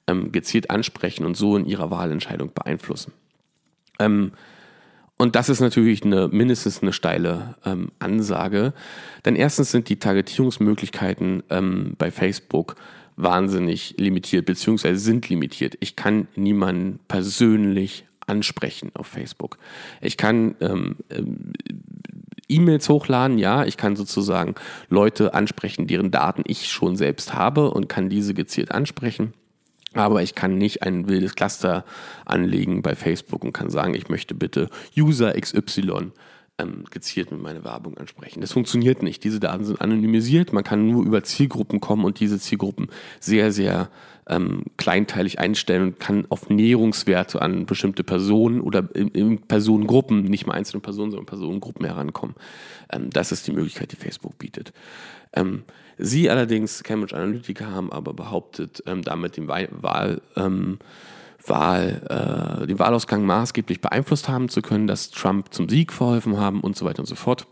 ähm, 0.08 0.32
gezielt 0.32 0.70
ansprechen 0.70 1.26
und 1.26 1.36
so 1.36 1.58
in 1.58 1.66
ihrer 1.66 1.92
Wahlentscheidung 1.92 2.52
beeinflussen. 2.54 3.12
Ähm, 4.00 4.32
und 5.18 5.36
das 5.36 5.50
ist 5.50 5.62
natürlich 5.62 6.04
eine, 6.04 6.28
mindestens 6.28 6.82
eine 6.82 6.94
steile 6.94 7.56
ähm, 7.66 7.92
Ansage. 8.00 8.74
Denn 9.26 9.36
erstens 9.36 9.72
sind 9.72 9.90
die 9.90 9.98
Targetierungsmöglichkeiten 9.98 11.44
ähm, 11.50 11.96
bei 11.98 12.12
Facebook 12.12 12.76
wahnsinnig 13.18 13.96
limitiert, 13.98 14.46
beziehungsweise 14.46 15.00
sind 15.00 15.28
limitiert. 15.28 15.76
Ich 15.80 15.96
kann 15.96 16.28
niemanden 16.36 17.00
persönlich 17.08 18.06
ansprechen 18.28 18.92
auf 18.94 19.08
Facebook. 19.08 19.58
Ich 20.02 20.18
kann 20.18 20.56
ähm, 20.62 20.98
ähm, 21.10 21.54
E-Mails 22.48 22.88
hochladen, 22.88 23.38
ja, 23.38 23.66
ich 23.66 23.76
kann 23.76 23.96
sozusagen 23.96 24.56
Leute 24.90 25.34
ansprechen, 25.34 25.88
deren 25.88 26.12
Daten 26.12 26.44
ich 26.46 26.70
schon 26.70 26.96
selbst 26.96 27.34
habe 27.34 27.72
und 27.72 27.90
kann 27.90 28.10
diese 28.10 28.34
gezielt 28.34 28.72
ansprechen. 28.72 29.34
Aber 29.94 30.22
ich 30.22 30.36
kann 30.36 30.58
nicht 30.58 30.84
ein 30.84 31.10
wildes 31.10 31.36
Cluster 31.36 31.84
anlegen 32.26 32.82
bei 32.84 32.96
Facebook 32.96 33.44
und 33.44 33.54
kann 33.54 33.70
sagen, 33.70 33.96
ich 33.96 34.10
möchte 34.10 34.36
bitte 34.36 34.70
User 34.96 35.34
XY 35.34 36.12
ähm, 36.60 36.86
gezielt 36.89 37.32
mit 37.32 37.41
meiner 37.41 37.63
Werbung 37.63 37.98
ansprechen. 37.98 38.41
Das 38.41 38.52
funktioniert 38.52 39.04
nicht. 39.04 39.24
Diese 39.24 39.39
Daten 39.39 39.65
sind 39.65 39.82
anonymisiert. 39.82 40.54
Man 40.54 40.63
kann 40.63 40.88
nur 40.88 41.06
über 41.06 41.24
Zielgruppen 41.24 41.80
kommen 41.80 42.06
und 42.06 42.20
diese 42.20 42.39
Zielgruppen 42.39 42.88
sehr, 43.20 43.52
sehr 43.52 43.89
ähm, 44.28 44.63
kleinteilig 44.78 45.39
einstellen 45.39 45.84
und 45.84 46.00
kann 46.00 46.26
auf 46.30 46.50
Näherungswerte 46.50 47.41
an 47.41 47.65
bestimmte 47.65 48.04
Personen 48.04 48.62
oder 48.62 48.89
in, 48.93 49.10
in 49.10 49.38
Personengruppen, 49.39 50.24
nicht 50.24 50.48
mal 50.48 50.54
einzelne 50.54 50.82
Personen, 50.82 51.12
sondern 51.12 51.28
Personengruppen 51.28 51.86
herankommen. 51.86 52.36
Ähm, 52.91 53.10
das 53.12 53.32
ist 53.32 53.48
die 53.48 53.54
Möglichkeit, 53.54 53.91
die 53.91 53.98
Facebook 53.98 54.38
bietet. 54.38 54.74
Ähm, 55.34 55.63
Sie 56.00 56.30
allerdings, 56.30 56.84
Cambridge 56.84 57.15
Analytica, 57.15 57.72
haben 57.72 57.91
aber 57.91 58.13
behauptet, 58.13 58.84
ähm, 58.86 59.02
damit 59.02 59.36
den 59.36 59.48
Wahl, 59.48 60.22
ähm, 60.36 60.78
Wahl, 61.50 62.62
äh, 62.64 62.68
den 62.68 62.80
Wahlausgang 62.80 63.24
maßgeblich 63.24 63.82
beeinflusst 63.82 64.30
haben 64.30 64.50
zu 64.50 64.62
können, 64.62 64.88
dass 64.88 65.12
Trump 65.12 65.54
zum 65.54 65.70
Sieg 65.70 65.94
verholfen 65.94 66.38
haben 66.38 66.62
und 66.62 66.76
so 66.76 66.86
weiter 66.86 67.00
und 67.00 67.08
so 67.08 67.16
fort. 67.16 67.48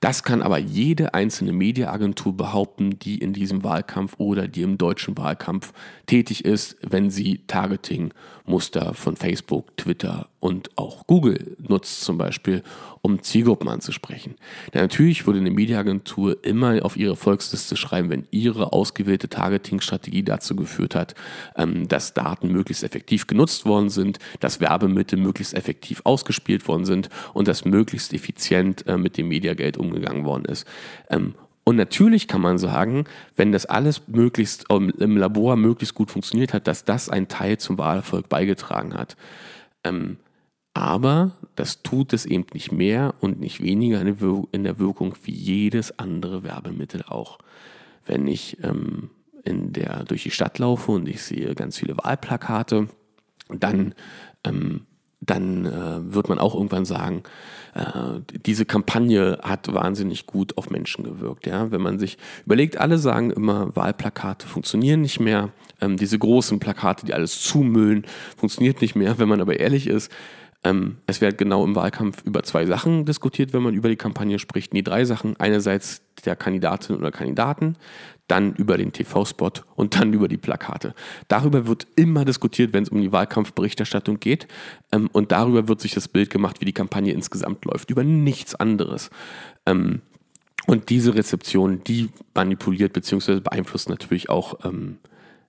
Das 0.00 0.24
kann 0.24 0.42
aber 0.42 0.58
jede 0.58 1.14
einzelne 1.14 1.52
Mediaagentur 1.52 2.36
behaupten, 2.36 2.98
die 2.98 3.18
in 3.18 3.32
diesem 3.32 3.62
Wahlkampf 3.62 4.14
oder 4.18 4.48
die 4.48 4.62
im 4.62 4.76
deutschen 4.76 5.16
Wahlkampf 5.16 5.72
tätig 6.06 6.44
ist, 6.44 6.76
wenn 6.82 7.10
sie 7.10 7.42
Targeting-Muster 7.46 8.94
von 8.94 9.16
Facebook, 9.16 9.76
Twitter 9.76 10.28
und 10.40 10.76
auch 10.76 11.06
Google 11.06 11.56
nutzt 11.60 12.00
zum 12.00 12.18
Beispiel, 12.18 12.64
um 13.04 13.20
Zielgruppen 13.20 13.68
anzusprechen. 13.68 14.36
Denn 14.72 14.82
natürlich 14.82 15.26
würde 15.26 15.40
eine 15.40 15.50
Mediaagentur 15.50 16.44
immer 16.44 16.84
auf 16.84 16.96
ihre 16.96 17.16
Volksliste 17.16 17.76
schreiben, 17.76 18.10
wenn 18.10 18.28
ihre 18.30 18.72
ausgewählte 18.72 19.28
Targeting-Strategie 19.28 20.22
dazu 20.22 20.54
geführt 20.54 20.94
hat, 20.94 21.16
ähm, 21.56 21.88
dass 21.88 22.14
Daten 22.14 22.52
möglichst 22.52 22.84
effektiv 22.84 23.26
genutzt 23.26 23.66
worden 23.66 23.90
sind, 23.90 24.20
dass 24.38 24.60
Werbemittel 24.60 25.18
möglichst 25.18 25.54
effektiv 25.54 26.00
ausgespielt 26.04 26.68
worden 26.68 26.84
sind 26.84 27.08
und 27.34 27.48
dass 27.48 27.64
möglichst 27.64 28.12
effizient 28.12 28.86
äh, 28.86 28.96
mit 28.96 29.18
dem 29.18 29.28
Mediageld 29.28 29.78
umgegangen 29.78 30.24
worden 30.24 30.44
ist. 30.44 30.64
Ähm, 31.10 31.34
und 31.64 31.76
natürlich 31.76 32.28
kann 32.28 32.40
man 32.40 32.58
sagen, 32.58 33.04
wenn 33.36 33.52
das 33.52 33.66
alles 33.66 34.02
möglichst 34.08 34.66
im 34.70 35.16
Labor 35.16 35.56
möglichst 35.56 35.94
gut 35.94 36.10
funktioniert 36.10 36.54
hat, 36.54 36.66
dass 36.66 36.84
das 36.84 37.08
ein 37.08 37.28
Teil 37.28 37.58
zum 37.58 37.78
Wahlerfolg 37.78 38.28
beigetragen 38.28 38.94
hat. 38.94 39.16
Ähm, 39.84 40.18
aber 40.74 41.32
das 41.56 41.82
tut 41.82 42.12
es 42.12 42.24
eben 42.24 42.46
nicht 42.54 42.72
mehr 42.72 43.14
und 43.20 43.40
nicht 43.40 43.62
weniger 43.62 44.00
in 44.00 44.64
der 44.64 44.78
Wirkung 44.78 45.14
wie 45.24 45.32
jedes 45.32 45.98
andere 45.98 46.42
Werbemittel 46.42 47.02
auch. 47.06 47.38
Wenn 48.06 48.26
ich 48.26 48.58
ähm, 48.62 49.10
in 49.44 49.72
der, 49.72 50.04
durch 50.04 50.22
die 50.22 50.30
Stadt 50.30 50.58
laufe 50.58 50.92
und 50.92 51.08
ich 51.08 51.22
sehe 51.22 51.54
ganz 51.54 51.78
viele 51.78 51.96
Wahlplakate, 51.96 52.88
dann, 53.50 53.94
ähm, 54.44 54.86
dann 55.20 55.66
äh, 55.66 56.14
wird 56.14 56.28
man 56.28 56.38
auch 56.38 56.54
irgendwann 56.54 56.84
sagen, 56.84 57.22
äh, 57.74 58.20
diese 58.46 58.64
Kampagne 58.64 59.38
hat 59.42 59.72
wahnsinnig 59.72 60.26
gut 60.26 60.56
auf 60.56 60.70
Menschen 60.70 61.04
gewirkt. 61.04 61.46
Ja? 61.46 61.70
Wenn 61.70 61.80
man 61.82 61.98
sich 61.98 62.18
überlegt, 62.44 62.78
alle 62.78 62.98
sagen 62.98 63.30
immer, 63.30 63.74
Wahlplakate 63.76 64.46
funktionieren 64.46 65.02
nicht 65.02 65.20
mehr. 65.20 65.50
Ähm, 65.80 65.96
diese 65.96 66.18
großen 66.18 66.60
Plakate, 66.60 67.06
die 67.06 67.14
alles 67.14 67.42
zumüllen, 67.42 68.06
funktioniert 68.36 68.80
nicht 68.80 68.94
mehr. 68.94 69.18
Wenn 69.18 69.28
man 69.28 69.40
aber 69.40 69.58
ehrlich 69.60 69.86
ist, 69.86 70.10
ähm, 70.64 70.98
es 71.06 71.20
wird 71.20 71.38
genau 71.38 71.64
im 71.64 71.74
Wahlkampf 71.74 72.22
über 72.24 72.42
zwei 72.44 72.66
Sachen 72.66 73.04
diskutiert, 73.04 73.52
wenn 73.52 73.62
man 73.62 73.74
über 73.74 73.88
die 73.88 73.96
Kampagne 73.96 74.38
spricht. 74.38 74.72
Nee, 74.72 74.82
drei 74.82 75.04
Sachen. 75.04 75.38
Einerseits 75.40 76.02
der 76.24 76.36
Kandidatin 76.36 76.96
oder 76.96 77.10
Kandidaten, 77.10 77.76
dann 78.28 78.54
über 78.54 78.78
den 78.78 78.92
TV-Spot 78.92 79.50
und 79.74 79.98
dann 79.98 80.12
über 80.12 80.28
die 80.28 80.36
Plakate. 80.36 80.94
Darüber 81.26 81.66
wird 81.66 81.88
immer 81.96 82.24
diskutiert, 82.24 82.72
wenn 82.72 82.84
es 82.84 82.90
um 82.90 83.00
die 83.00 83.10
Wahlkampfberichterstattung 83.10 84.20
geht. 84.20 84.46
Ähm, 84.92 85.08
und 85.12 85.32
darüber 85.32 85.66
wird 85.66 85.80
sich 85.80 85.94
das 85.94 86.06
Bild 86.06 86.30
gemacht, 86.30 86.60
wie 86.60 86.64
die 86.64 86.72
Kampagne 86.72 87.12
insgesamt 87.12 87.64
läuft. 87.64 87.90
Über 87.90 88.04
nichts 88.04 88.54
anderes. 88.54 89.10
Ähm, 89.66 90.00
und 90.66 90.90
diese 90.90 91.16
Rezeption, 91.16 91.82
die 91.84 92.10
manipuliert 92.34 92.92
bzw. 92.92 93.40
beeinflusst 93.40 93.88
natürlich 93.88 94.30
auch 94.30 94.64
ähm, 94.64 94.98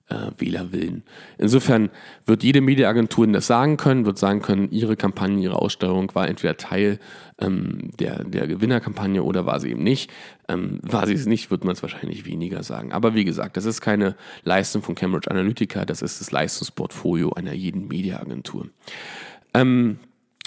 äh, 0.08 0.30
Wählerwillen. 0.36 1.02
Insofern 1.38 1.90
wird 2.26 2.42
jede 2.42 2.60
Mediaagentur 2.60 3.26
das 3.28 3.46
sagen 3.46 3.76
können, 3.76 4.06
wird 4.06 4.18
sagen 4.18 4.42
können, 4.42 4.70
ihre 4.70 4.96
Kampagne, 4.96 5.42
ihre 5.42 5.56
Aussteuerung 5.56 6.14
war 6.14 6.28
entweder 6.28 6.56
Teil 6.56 6.98
ähm, 7.38 7.90
der, 7.98 8.24
der 8.24 8.46
Gewinnerkampagne 8.46 9.22
oder 9.22 9.46
war 9.46 9.60
sie 9.60 9.70
eben 9.70 9.82
nicht. 9.82 10.10
Ähm, 10.48 10.78
war 10.82 11.06
sie 11.06 11.14
es 11.14 11.26
nicht, 11.26 11.50
wird 11.50 11.64
man 11.64 11.72
es 11.72 11.82
wahrscheinlich 11.82 12.26
weniger 12.26 12.62
sagen. 12.62 12.92
Aber 12.92 13.14
wie 13.14 13.24
gesagt, 13.24 13.56
das 13.56 13.64
ist 13.64 13.80
keine 13.80 14.14
Leistung 14.42 14.82
von 14.82 14.94
Cambridge 14.94 15.30
Analytica, 15.30 15.84
das 15.84 16.02
ist 16.02 16.20
das 16.20 16.30
Leistungsportfolio 16.30 17.30
einer 17.32 17.54
jeden 17.54 17.88
Mediaagentur. 17.88 18.68
Ähm, 19.54 19.98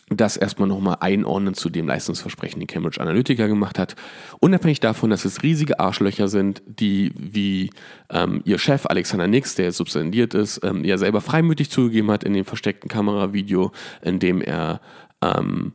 das 0.10 0.38
erstmal 0.38 0.68
nochmal 0.68 0.98
einordnen 1.02 1.54
zu 1.54 1.70
dem 1.70 1.88
Leistungsversprechen, 1.88 2.60
den 2.60 2.68
Cambridge 2.68 3.02
Analytica 3.02 3.48
gemacht 3.48 3.78
hat. 3.78 3.96
Unabhängig 4.40 4.80
davon, 4.80 5.10
dass 5.10 5.26
es 5.26 5.44
riesige 5.44 5.80
Arschlöcher 5.80 6.30
sind, 6.30 6.62
die 6.66 7.12
wie 7.16 7.72
ähm, 8.10 8.42
ihr 8.46 8.58
Chef 8.58 8.86
Alexander 8.86 9.28
Nix, 9.28 9.56
der 9.56 9.66
jetzt 9.66 9.78
suspendiert 9.78 10.34
ist, 10.34 10.62
ähm, 10.64 10.86
ja 10.86 10.98
selber 10.98 11.20
freimütig 11.20 11.70
zugegeben 11.70 12.10
hat 12.10 12.24
in 12.24 12.34
dem 12.34 12.46
versteckten 12.46 12.90
Kameravideo, 12.90 13.72
in 14.02 14.20
dem 14.20 14.42
er 14.42 14.80
ähm, 15.22 15.74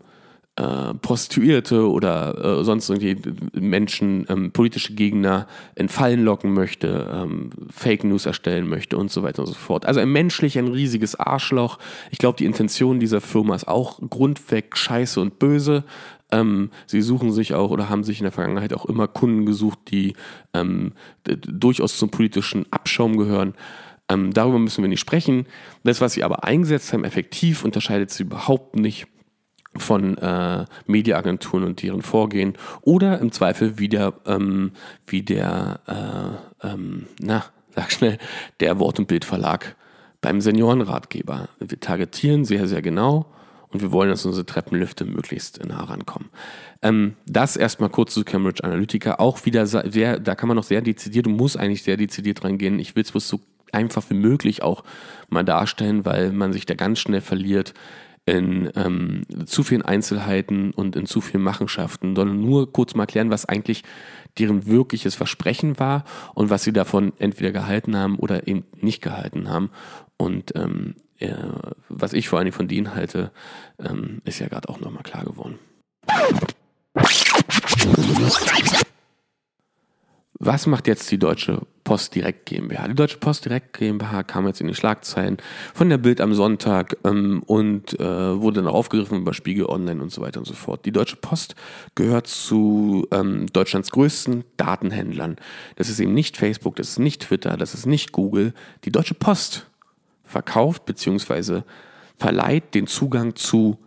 äh, 0.56 0.92
Prostituierte 0.94 1.88
oder 1.88 2.60
äh, 2.60 2.64
sonst 2.64 2.90
irgendwie 2.90 3.16
Menschen, 3.58 4.26
ähm, 4.28 4.52
politische 4.52 4.92
Gegner 4.92 5.46
in 5.76 5.88
Fallen 5.88 6.24
locken 6.24 6.52
möchte, 6.52 7.10
ähm, 7.10 7.50
Fake 7.70 8.04
News 8.04 8.26
erstellen 8.26 8.68
möchte 8.68 8.98
und 8.98 9.10
so 9.10 9.22
weiter 9.22 9.40
und 9.40 9.46
so 9.46 9.54
fort. 9.54 9.86
Also 9.86 10.00
ein 10.00 10.12
menschlich 10.12 10.58
ein 10.58 10.68
riesiges 10.68 11.18
Arschloch. 11.18 11.78
Ich 12.10 12.18
glaube, 12.18 12.36
die 12.36 12.44
Intention 12.44 13.00
dieser 13.00 13.22
Firma 13.22 13.54
ist 13.54 13.66
auch 13.66 13.98
grundweg 14.10 14.76
scheiße 14.76 15.20
und 15.20 15.38
böse. 15.38 15.84
Ähm, 16.30 16.70
sie 16.86 17.00
suchen 17.00 17.32
sich 17.32 17.54
auch 17.54 17.70
oder 17.70 17.88
haben 17.88 18.04
sich 18.04 18.18
in 18.18 18.24
der 18.24 18.32
Vergangenheit 18.32 18.74
auch 18.74 18.84
immer 18.84 19.08
Kunden 19.08 19.46
gesucht, 19.46 19.78
die 19.90 20.14
ähm, 20.52 20.92
durchaus 21.24 21.96
zum 21.96 22.10
politischen 22.10 22.66
Abschaum 22.70 23.16
gehören. 23.16 23.54
Ähm, 24.10 24.32
darüber 24.32 24.58
müssen 24.58 24.82
wir 24.82 24.88
nicht 24.88 25.00
sprechen. 25.00 25.46
Das, 25.84 26.00
was 26.00 26.12
sie 26.12 26.24
aber 26.24 26.44
eingesetzt 26.44 26.92
haben, 26.92 27.04
effektiv, 27.04 27.64
unterscheidet 27.64 28.10
sie 28.10 28.24
überhaupt 28.24 28.76
nicht 28.76 29.06
von 29.76 30.18
äh, 30.18 30.64
Mediaagenturen 30.86 31.64
und 31.64 31.82
deren 31.82 32.02
Vorgehen 32.02 32.54
oder 32.82 33.18
im 33.20 33.32
Zweifel 33.32 33.78
wie 33.78 33.88
der, 33.88 34.12
ähm, 34.26 34.72
wie 35.06 35.22
der 35.22 35.80
äh, 36.62 36.66
ähm, 36.68 37.06
na, 37.20 37.44
sag 37.74 37.90
schnell, 37.92 38.18
der 38.60 38.78
Wort- 38.78 38.98
und 38.98 39.08
Bildverlag 39.08 39.76
beim 40.20 40.40
Seniorenratgeber. 40.40 41.48
Wir 41.58 41.80
targetieren 41.80 42.44
sehr, 42.44 42.66
sehr 42.68 42.82
genau 42.82 43.26
und 43.70 43.80
wir 43.80 43.90
wollen, 43.90 44.10
dass 44.10 44.26
unsere 44.26 44.46
Treppenlifte 44.46 45.04
möglichst 45.04 45.64
nah 45.64 45.84
rankommen. 45.84 46.28
Ähm, 46.82 47.14
das 47.26 47.56
erstmal 47.56 47.88
kurz 47.88 48.12
zu 48.12 48.24
Cambridge 48.24 48.62
Analytica. 48.62 49.14
Auch 49.14 49.44
wieder 49.46 49.66
sehr, 49.66 50.20
da 50.20 50.34
kann 50.34 50.48
man 50.48 50.56
noch 50.56 50.64
sehr 50.64 50.82
dezidiert 50.82 51.26
und 51.26 51.36
muss 51.36 51.56
eigentlich 51.56 51.82
sehr 51.82 51.96
dezidiert 51.96 52.44
rangehen. 52.44 52.78
Ich 52.78 52.94
will 52.94 53.02
es 53.02 53.12
bloß 53.12 53.26
so 53.26 53.40
einfach 53.72 54.04
wie 54.10 54.14
möglich 54.14 54.62
auch 54.62 54.84
mal 55.30 55.44
darstellen, 55.44 56.04
weil 56.04 56.32
man 56.32 56.52
sich 56.52 56.66
da 56.66 56.74
ganz 56.74 56.98
schnell 56.98 57.22
verliert 57.22 57.72
in 58.24 58.70
ähm, 58.76 59.24
zu 59.46 59.64
vielen 59.64 59.82
Einzelheiten 59.82 60.70
und 60.70 60.94
in 60.94 61.06
zu 61.06 61.20
vielen 61.20 61.42
Machenschaften, 61.42 62.14
sondern 62.14 62.40
nur 62.40 62.72
kurz 62.72 62.94
mal 62.94 63.04
erklären, 63.04 63.30
was 63.30 63.46
eigentlich 63.46 63.82
deren 64.38 64.66
wirkliches 64.66 65.14
Versprechen 65.14 65.78
war 65.78 66.04
und 66.34 66.48
was 66.48 66.62
sie 66.62 66.72
davon 66.72 67.12
entweder 67.18 67.50
gehalten 67.50 67.96
haben 67.96 68.16
oder 68.16 68.46
eben 68.46 68.64
nicht 68.80 69.02
gehalten 69.02 69.48
haben. 69.48 69.70
Und 70.16 70.54
ähm, 70.54 70.94
äh, 71.18 71.34
was 71.88 72.12
ich 72.12 72.28
vor 72.28 72.38
allen 72.38 72.46
Dingen 72.46 72.56
von 72.56 72.68
denen 72.68 72.94
halte, 72.94 73.32
ähm, 73.78 74.22
ist 74.24 74.38
ja 74.38 74.48
gerade 74.48 74.68
auch 74.68 74.80
nochmal 74.80 75.02
klar 75.02 75.24
geworden. 75.24 75.58
Was 80.44 80.66
macht 80.66 80.88
jetzt 80.88 81.08
die 81.12 81.18
Deutsche 81.18 81.60
Post 81.84 82.16
Direkt 82.16 82.46
GmbH? 82.46 82.88
Die 82.88 82.96
Deutsche 82.96 83.18
Post 83.18 83.44
Direkt 83.44 83.78
GmbH 83.78 84.24
kam 84.24 84.44
jetzt 84.48 84.60
in 84.60 84.66
die 84.66 84.74
Schlagzeilen 84.74 85.36
von 85.72 85.88
der 85.88 85.98
Bild 85.98 86.20
am 86.20 86.34
Sonntag 86.34 86.96
ähm, 87.04 87.44
und 87.46 88.00
äh, 88.00 88.40
wurde 88.40 88.60
dann 88.60 88.68
aufgegriffen 88.68 89.18
über 89.18 89.34
Spiegel 89.34 89.66
Online 89.66 90.02
und 90.02 90.10
so 90.10 90.20
weiter 90.20 90.40
und 90.40 90.44
so 90.44 90.54
fort. 90.54 90.84
Die 90.84 90.90
Deutsche 90.90 91.14
Post 91.14 91.54
gehört 91.94 92.26
zu 92.26 93.06
ähm, 93.12 93.46
Deutschlands 93.52 93.92
größten 93.92 94.42
Datenhändlern. 94.56 95.36
Das 95.76 95.88
ist 95.88 96.00
eben 96.00 96.12
nicht 96.12 96.36
Facebook, 96.36 96.74
das 96.74 96.88
ist 96.88 96.98
nicht 96.98 97.22
Twitter, 97.22 97.56
das 97.56 97.72
ist 97.72 97.86
nicht 97.86 98.10
Google. 98.10 98.52
Die 98.84 98.90
Deutsche 98.90 99.14
Post 99.14 99.70
verkauft 100.24 100.86
bzw. 100.86 101.60
verleiht 102.16 102.74
den 102.74 102.88
Zugang 102.88 103.36
zu 103.36 103.78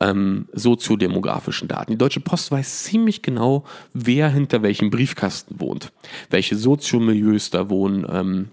ähm, 0.00 0.48
soziodemografischen 0.52 1.68
Daten. 1.68 1.92
Die 1.92 1.98
Deutsche 1.98 2.20
Post 2.20 2.50
weiß 2.50 2.84
ziemlich 2.84 3.22
genau, 3.22 3.64
wer 3.92 4.28
hinter 4.30 4.62
welchem 4.62 4.90
Briefkasten 4.90 5.58
wohnt, 5.60 5.92
welche 6.30 6.56
Soziomilieus 6.56 7.50
da 7.50 7.68
wohnen. 7.68 8.06
Ähm, 8.10 8.48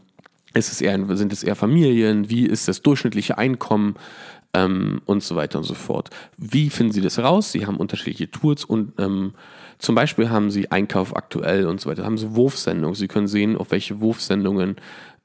ist 0.53 0.71
es 0.71 0.81
eher, 0.81 0.97
sind 1.15 1.33
es 1.33 1.43
eher 1.43 1.55
Familien? 1.55 2.29
Wie 2.29 2.45
ist 2.45 2.67
das 2.67 2.81
durchschnittliche 2.81 3.37
Einkommen? 3.37 3.95
Ähm, 4.53 5.01
und 5.05 5.21
so 5.21 5.35
weiter 5.35 5.57
und 5.57 5.65
so 5.65 5.73
fort. 5.73 6.09
Wie 6.37 6.69
finden 6.69 6.93
Sie 6.93 7.01
das 7.01 7.19
raus? 7.19 7.51
Sie 7.51 7.65
haben 7.65 7.75
unterschiedliche 7.75 8.31
Tools 8.31 8.63
und 8.63 8.93
ähm, 8.99 9.33
zum 9.79 9.95
Beispiel 9.95 10.29
haben 10.29 10.49
Sie 10.49 10.71
Einkauf 10.71 11.13
aktuell 11.13 11.67
und 11.67 11.81
so 11.81 11.89
weiter, 11.89 12.05
haben 12.05 12.17
Sie 12.17 12.35
Wurfsendungen. 12.35 12.95
Sie 12.95 13.09
können 13.09 13.27
sehen, 13.27 13.57
auf 13.57 13.71
welche 13.71 13.99
Wurfsendungen 13.99 14.77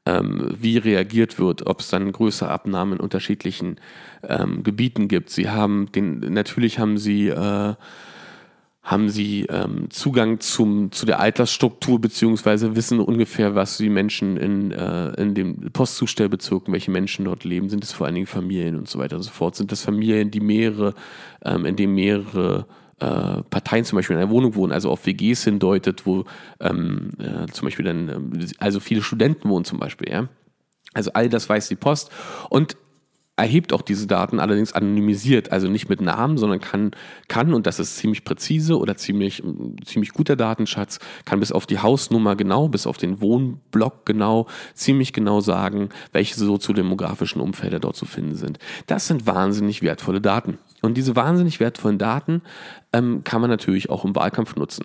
ähm, 0.07 0.55
wie 0.59 0.79
reagiert 0.79 1.39
wird, 1.39 1.67
ob 1.67 1.81
es 1.81 1.89
dann 1.89 2.13
größere 2.13 2.51
Abnahmen 2.51 2.95
in 2.95 3.01
unterschiedlichen 3.01 3.77
ähm, 4.23 4.63
Gebieten 4.63 5.09
gibt. 5.09 5.31
Sie 5.31 5.49
haben 5.49 5.91
den, 5.93 6.21
natürlich 6.33 6.79
haben 6.79 6.99
sie 6.99 7.29
äh, 7.29 7.75
haben 8.83 9.11
sie 9.11 9.47
ähm, 9.51 9.91
Zugang 9.91 10.41
zum, 10.41 10.91
zu 10.91 11.05
der 11.05 11.21
Altersstruktur 11.21 12.01
beziehungsweise 12.01 12.75
wissen 12.77 12.99
ungefähr, 12.99 13.55
was 13.55 13.77
die 13.77 13.91
Menschen 13.91 14.37
in, 14.37 14.73
äh, 14.73 15.11
in 15.21 15.35
dem 15.35 15.71
Postzustellbezirk, 15.71 16.65
welche 16.67 16.91
Menschen 16.91 17.27
dort 17.27 17.45
leben, 17.45 17.69
sind 17.69 17.85
es 17.85 17.93
vor 17.93 18.07
allen 18.07 18.15
Dingen 18.15 18.27
Familien 18.27 18.77
und 18.77 18.89
so 18.89 18.99
weiter 18.99 19.17
und 19.17 19.23
so 19.23 19.31
fort. 19.31 19.55
Sind 19.55 19.71
das 19.71 19.83
Familien, 19.83 20.31
die 20.31 20.41
mehrere, 20.41 20.95
ähm, 21.45 21.67
in 21.67 21.77
denen 21.77 21.95
mehrere 21.95 22.67
äh, 23.01 23.43
Parteien 23.51 23.85
zum 23.85 23.97
Beispiel 23.97 24.17
in 24.17 24.23
einer 24.23 24.31
Wohnung 24.31 24.55
wohnen, 24.55 24.73
also 24.73 24.91
auf 24.91 25.07
WGs 25.07 25.45
hindeutet, 25.45 26.07
wo 26.07 26.25
ähm, 26.61 27.11
äh, 27.19 27.47
zum 27.51 27.67
Beispiel 27.67 27.85
dann, 27.85 28.09
äh, 28.09 28.47
also 28.59 28.81
viele 28.81 29.03
Studenten 29.03 29.49
wohnen 29.49 29.65
zum 29.65 29.79
Beispiel, 29.79 30.11
ja. 30.11 30.29
Also 30.93 31.13
all 31.13 31.29
das 31.29 31.49
weiß 31.49 31.69
die 31.69 31.77
Post 31.77 32.11
und 32.49 32.77
erhebt 33.41 33.73
auch 33.73 33.83
diese 33.83 34.07
Daten 34.07 34.39
allerdings 34.39 34.73
anonymisiert, 34.73 35.51
also 35.51 35.69
nicht 35.69 35.89
mit 35.89 36.01
Namen, 36.01 36.37
sondern 36.37 36.61
kann, 36.61 36.91
kann 37.29 37.55
und 37.55 37.67
das 37.67 37.81
ist 37.81 37.97
ziemlich 37.97 38.25
präzise 38.25 38.79
oder 38.79 38.97
ziemlich, 38.97 39.43
ziemlich 39.85 40.13
guter 40.13 40.37
Datenschatz, 40.37 40.99
kann 41.25 41.41
bis 41.41 41.51
auf 41.51 41.67
die 41.67 41.79
Hausnummer 41.79 42.37
genau, 42.37 42.69
bis 42.69 42.87
auf 42.87 42.99
den 42.99 43.21
Wohnblock 43.21 44.05
genau, 44.05 44.47
ziemlich 44.75 45.13
genau 45.13 45.41
sagen, 45.41 45.89
welche 46.13 46.35
soziodemografischen 46.35 47.41
Umfelder 47.41 47.81
dort 47.81 47.97
zu 47.97 48.05
finden 48.05 48.37
sind. 48.37 48.59
Das 48.87 49.07
sind 49.07 49.27
wahnsinnig 49.27 49.83
wertvolle 49.83 50.21
Daten. 50.21 50.59
Und 50.83 50.97
diese 50.97 51.17
wahnsinnig 51.17 51.61
wertvollen 51.61 51.99
Daten 51.99 52.43
ähm, 52.93 53.23
kann 53.25 53.41
man 53.41 53.51
natürlich 53.51 53.91
auch 53.91 54.05
im 54.05 54.15
Wahlkampf 54.15 54.57
nutzen 54.57 54.85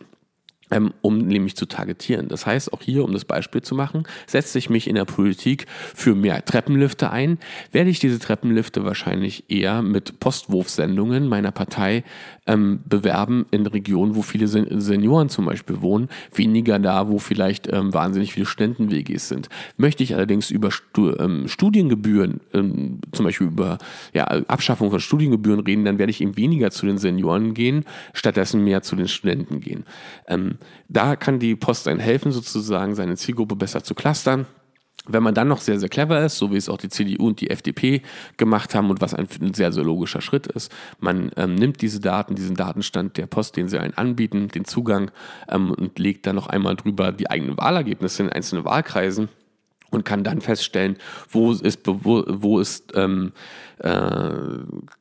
ähm, 0.76 0.94
um 1.02 1.20
nämlich 1.20 1.56
zu 1.56 1.66
targetieren. 1.66 2.28
Das 2.28 2.46
heißt, 2.46 2.74
auch 2.74 2.82
hier, 2.82 3.06
um 3.06 3.14
das 3.14 3.24
Beispiel 3.24 3.62
zu 3.62 3.76
machen, 3.76 4.04
setze 4.28 4.58
ich 4.60 4.70
mich 4.70 4.88
in 4.88 4.96
der 4.96 5.06
Politik 5.06 5.68
für 5.70 6.16
mehr 6.16 6.44
Treppenlifte 6.44 7.12
ein, 7.12 7.40
werde 7.72 7.90
ich 7.90 8.00
diese 8.00 8.20
Treppenlifte 8.20 8.84
wahrscheinlich 8.84 9.46
eher 9.50 9.82
mit 9.82 10.20
Postwurfsendungen 10.20 11.30
meiner 11.30 11.52
Partei 11.52 12.04
ähm, 12.46 12.82
bewerben 12.86 13.46
in 13.52 13.66
Regionen, 13.66 14.16
wo 14.16 14.22
viele 14.22 14.48
Sen 14.48 14.82
Senioren 14.82 15.30
zum 15.30 15.46
Beispiel 15.46 15.82
wohnen, 15.82 16.10
weniger 16.34 16.78
da, 16.78 17.08
wo 17.08 17.20
vielleicht 17.20 17.72
ähm, 17.72 17.94
wahnsinnig 17.94 18.34
viele 18.34 18.46
Studenten-WGs 18.46 19.30
sind. 19.30 19.48
Möchte 19.78 20.04
ich 20.04 20.14
allerdings 20.14 20.52
über 20.52 20.72
Stu 20.72 21.14
ähm, 21.18 21.48
Studiengebühren, 21.48 22.42
ähm, 22.54 23.00
zum 23.14 23.26
Beispiel 23.26 23.48
über 23.48 23.78
ja, 24.14 24.26
Abschaffung 24.26 24.92
von 24.92 25.00
Studiengebühren 25.00 25.62
reden, 25.62 25.86
dann 25.86 26.00
werde 26.00 26.12
ich 26.12 26.20
eben 26.20 26.36
weniger 26.36 26.70
zu 26.70 26.86
den 26.86 26.98
Senioren 26.98 27.54
gehen, 27.54 27.86
stattdessen 28.14 28.64
mehr 28.64 28.82
zu 28.82 28.98
den 28.98 29.08
Studenten 29.08 29.62
gehen. 29.62 29.86
Ähm, 30.28 30.58
da 30.88 31.16
kann 31.16 31.40
die 31.40 31.56
Post 31.56 31.88
einen 31.88 32.00
helfen, 32.00 32.32
sozusagen 32.32 32.96
seine 32.96 33.16
Zielgruppe 33.16 33.56
besser 33.56 33.84
zu 33.84 33.96
clustern. 33.96 34.46
Wenn 35.08 35.22
man 35.22 35.36
dann 35.36 35.48
noch 35.48 35.62
sehr, 35.62 35.80
sehr 35.80 35.90
clever 35.90 36.26
ist, 36.26 36.38
so 36.38 36.52
wie 36.52 36.58
es 36.58 36.68
auch 36.68 36.78
die 36.78 36.90
CDU 36.90 37.28
und 37.28 37.40
die 37.40 37.52
FDP 37.52 38.02
gemacht 38.38 38.74
haben 38.74 38.90
und 38.90 39.02
was 39.02 39.14
ein 39.14 39.28
sehr, 39.54 39.72
sehr 39.72 39.84
logischer 39.84 40.22
Schritt 40.22 40.48
ist, 40.48 40.72
man 41.00 41.30
ähm, 41.38 41.54
nimmt 41.54 41.82
diese 41.82 42.00
Daten, 42.00 42.34
diesen 42.34 42.56
Datenstand 42.56 43.18
der 43.18 43.28
Post, 43.28 43.56
den 43.56 43.70
sie 43.70 43.78
einen 43.78 43.94
anbieten, 43.94 44.48
den 44.48 44.66
Zugang 44.66 45.12
ähm, 45.48 45.72
und 45.72 46.00
legt 46.00 46.26
dann 46.26 46.36
noch 46.36 46.48
einmal 46.48 46.76
drüber 46.76 47.12
die 47.12 47.30
eigenen 47.30 47.56
Wahlergebnisse 47.58 48.24
in 48.24 48.30
einzelnen 48.30 48.66
Wahlkreisen 48.66 49.30
und 49.92 50.06
kann 50.06 50.24
dann 50.24 50.42
feststellen, 50.42 50.98
wo 51.30 51.52
ist, 51.52 51.80
wo, 51.86 52.60
ist, 52.60 52.94
ähm, 52.96 53.32
äh, 53.80 54.32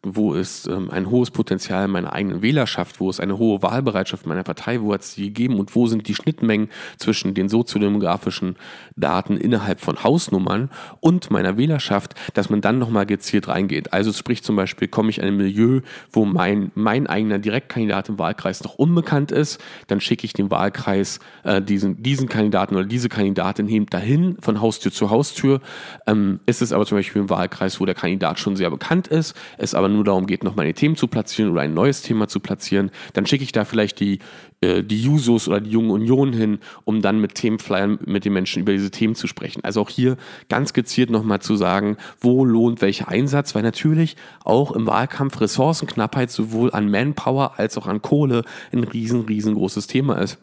wo 0.02 0.34
ist 0.34 0.66
ähm, 0.66 0.90
ein 0.90 1.10
hohes 1.10 1.30
Potenzial 1.30 1.88
meiner 1.88 2.12
eigenen 2.12 2.42
Wählerschaft, 2.42 3.00
wo 3.00 3.10
ist 3.10 3.20
eine 3.20 3.38
hohe 3.38 3.62
Wahlbereitschaft 3.62 4.26
meiner 4.26 4.42
Partei, 4.42 4.80
wo 4.80 4.92
hat 4.92 5.02
es 5.02 5.14
sie 5.14 5.28
gegeben 5.28 5.58
und 5.58 5.74
wo 5.74 5.86
sind 5.86 6.06
die 6.08 6.14
Schnittmengen 6.14 6.68
zwischen 6.98 7.34
den 7.34 7.48
soziodemografischen 7.48 8.56
Daten 8.96 9.36
innerhalb 9.36 9.80
von 9.80 10.02
Hausnummern 10.02 10.70
und 11.00 11.30
meiner 11.30 11.56
Wählerschaft, 11.56 12.14
dass 12.34 12.50
man 12.50 12.60
dann 12.60 12.78
nochmal 12.78 13.06
gezielt 13.06 13.48
reingeht. 13.48 13.92
Also 13.92 14.12
sprich 14.12 14.42
zum 14.42 14.56
Beispiel, 14.56 14.88
komme 14.88 15.10
ich 15.10 15.18
in 15.18 15.24
ein 15.24 15.36
Milieu, 15.36 15.80
wo 16.12 16.24
mein, 16.24 16.70
mein 16.74 17.06
eigener 17.06 17.38
Direktkandidat 17.38 18.08
im 18.08 18.18
Wahlkreis 18.18 18.62
noch 18.62 18.74
unbekannt 18.74 19.32
ist, 19.32 19.62
dann 19.86 20.00
schicke 20.00 20.24
ich 20.26 20.32
den 20.32 20.50
Wahlkreis 20.50 21.20
äh, 21.44 21.62
diesen, 21.62 22.02
diesen 22.02 22.28
Kandidaten 22.28 22.76
oder 22.76 22.84
diese 22.84 23.08
Kandidatin 23.08 23.86
dahin 23.86 24.36
von 24.40 24.60
Haus 24.60 24.73
Haustür 24.74 24.92
zu 24.92 25.10
Haustür. 25.10 25.60
Ähm, 26.06 26.40
ist 26.46 26.60
es 26.60 26.72
aber 26.72 26.84
zum 26.84 26.98
Beispiel 26.98 27.22
im 27.22 27.30
Wahlkreis, 27.30 27.80
wo 27.80 27.86
der 27.86 27.94
Kandidat 27.94 28.40
schon 28.40 28.56
sehr 28.56 28.70
bekannt 28.70 29.06
ist, 29.06 29.36
es 29.56 29.74
aber 29.74 29.88
nur 29.88 30.02
darum 30.02 30.26
geht, 30.26 30.42
noch 30.42 30.56
meine 30.56 30.74
Themen 30.74 30.96
zu 30.96 31.06
platzieren 31.06 31.52
oder 31.52 31.60
ein 31.60 31.74
neues 31.74 32.02
Thema 32.02 32.26
zu 32.26 32.40
platzieren, 32.40 32.90
dann 33.12 33.24
schicke 33.24 33.44
ich 33.44 33.52
da 33.52 33.64
vielleicht 33.64 34.00
die, 34.00 34.18
äh, 34.60 34.82
die 34.82 35.00
Jusos 35.00 35.46
oder 35.46 35.60
die 35.60 35.70
Jungen 35.70 35.90
Union 35.90 36.32
hin, 36.32 36.58
um 36.84 37.02
dann 37.02 37.20
mit 37.20 37.36
Themenflyern 37.36 38.00
mit 38.04 38.24
den 38.24 38.32
Menschen 38.32 38.62
über 38.62 38.72
diese 38.72 38.90
Themen 38.90 39.14
zu 39.14 39.28
sprechen. 39.28 39.62
Also 39.62 39.80
auch 39.80 39.90
hier 39.90 40.16
ganz 40.48 40.72
gezielt 40.72 41.10
nochmal 41.10 41.40
zu 41.40 41.54
sagen, 41.54 41.96
wo 42.20 42.44
lohnt 42.44 42.82
welcher 42.82 43.08
Einsatz, 43.08 43.54
weil 43.54 43.62
natürlich 43.62 44.16
auch 44.44 44.72
im 44.72 44.88
Wahlkampf 44.88 45.40
Ressourcenknappheit 45.40 46.32
sowohl 46.32 46.72
an 46.72 46.90
Manpower 46.90 47.58
als 47.58 47.78
auch 47.78 47.86
an 47.86 48.02
Kohle 48.02 48.42
ein 48.72 48.82
riesen, 48.82 49.20
riesengroßes 49.22 49.86
Thema 49.86 50.20
ist 50.20 50.38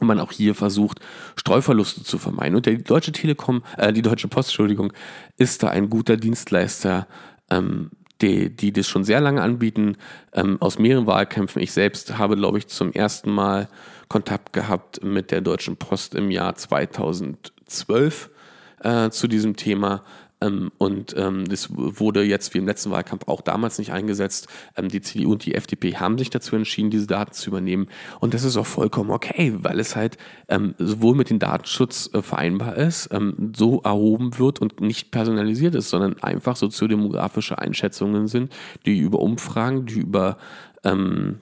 und 0.00 0.06
man 0.06 0.20
auch 0.20 0.32
hier 0.32 0.54
versucht, 0.54 1.00
Streuverluste 1.36 2.04
zu 2.04 2.18
vermeiden. 2.18 2.56
Und 2.56 2.66
die 2.66 2.82
Deutsche 2.82 3.12
Telekom, 3.12 3.62
äh, 3.76 3.92
die 3.92 4.02
Deutsche 4.02 4.28
Post, 4.28 4.50
Entschuldigung, 4.50 4.92
ist 5.36 5.62
da 5.62 5.68
ein 5.68 5.90
guter 5.90 6.16
Dienstleister, 6.16 7.06
ähm, 7.50 7.90
die, 8.22 8.54
die 8.54 8.72
das 8.72 8.88
schon 8.88 9.04
sehr 9.04 9.20
lange 9.20 9.42
anbieten, 9.42 9.96
ähm, 10.32 10.56
aus 10.60 10.78
mehreren 10.78 11.06
Wahlkämpfen. 11.06 11.62
Ich 11.62 11.72
selbst 11.72 12.18
habe, 12.18 12.36
glaube 12.36 12.58
ich, 12.58 12.66
zum 12.68 12.92
ersten 12.92 13.30
Mal 13.30 13.68
Kontakt 14.08 14.52
gehabt 14.52 15.02
mit 15.02 15.30
der 15.30 15.40
Deutschen 15.40 15.76
Post 15.76 16.14
im 16.14 16.30
Jahr 16.30 16.54
2012 16.54 18.30
äh, 18.82 19.10
zu 19.10 19.28
diesem 19.28 19.56
Thema. 19.56 20.02
Ähm, 20.40 20.70
und 20.78 21.14
ähm, 21.16 21.46
das 21.48 21.68
wurde 21.70 22.22
jetzt 22.22 22.52
wie 22.52 22.58
im 22.58 22.66
letzten 22.66 22.90
Wahlkampf 22.90 23.26
auch 23.26 23.40
damals 23.40 23.78
nicht 23.78 23.92
eingesetzt. 23.92 24.48
Ähm, 24.76 24.88
die 24.88 25.00
CDU 25.00 25.32
und 25.32 25.44
die 25.46 25.54
FDP 25.54 25.96
haben 25.96 26.18
sich 26.18 26.30
dazu 26.30 26.56
entschieden, 26.56 26.90
diese 26.90 27.06
Daten 27.06 27.32
zu 27.32 27.50
übernehmen. 27.50 27.88
Und 28.20 28.34
das 28.34 28.44
ist 28.44 28.56
auch 28.56 28.66
vollkommen 28.66 29.10
okay, 29.10 29.54
weil 29.58 29.80
es 29.80 29.96
halt 29.96 30.18
ähm, 30.48 30.74
sowohl 30.78 31.14
mit 31.14 31.30
dem 31.30 31.38
Datenschutz 31.38 32.10
äh, 32.12 32.20
vereinbar 32.20 32.76
ist, 32.76 33.08
ähm, 33.12 33.52
so 33.56 33.80
erhoben 33.82 34.38
wird 34.38 34.60
und 34.60 34.80
nicht 34.80 35.10
personalisiert 35.10 35.74
ist, 35.74 35.88
sondern 35.88 36.22
einfach 36.22 36.56
soziodemografische 36.56 37.58
Einschätzungen 37.58 38.28
sind, 38.28 38.52
die 38.84 38.98
über 38.98 39.20
Umfragen, 39.20 39.86
die 39.86 40.00
über 40.00 40.36
ähm, 40.84 41.38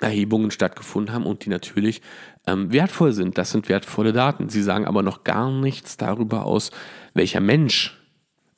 Erhebungen 0.00 0.50
stattgefunden 0.50 1.14
haben 1.14 1.24
und 1.24 1.44
die 1.44 1.50
natürlich 1.50 2.02
ähm, 2.46 2.70
wertvoll 2.70 3.12
sind. 3.12 3.38
Das 3.38 3.50
sind 3.50 3.68
wertvolle 3.68 4.12
Daten. 4.12 4.50
Sie 4.50 4.62
sagen 4.62 4.84
aber 4.84 5.02
noch 5.02 5.24
gar 5.24 5.50
nichts 5.50 5.96
darüber 5.96 6.44
aus, 6.44 6.70
welcher 7.14 7.40
Mensch 7.40 7.95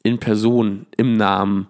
in 0.08 0.18
Person, 0.18 0.86
im 0.96 1.12
Namen 1.12 1.68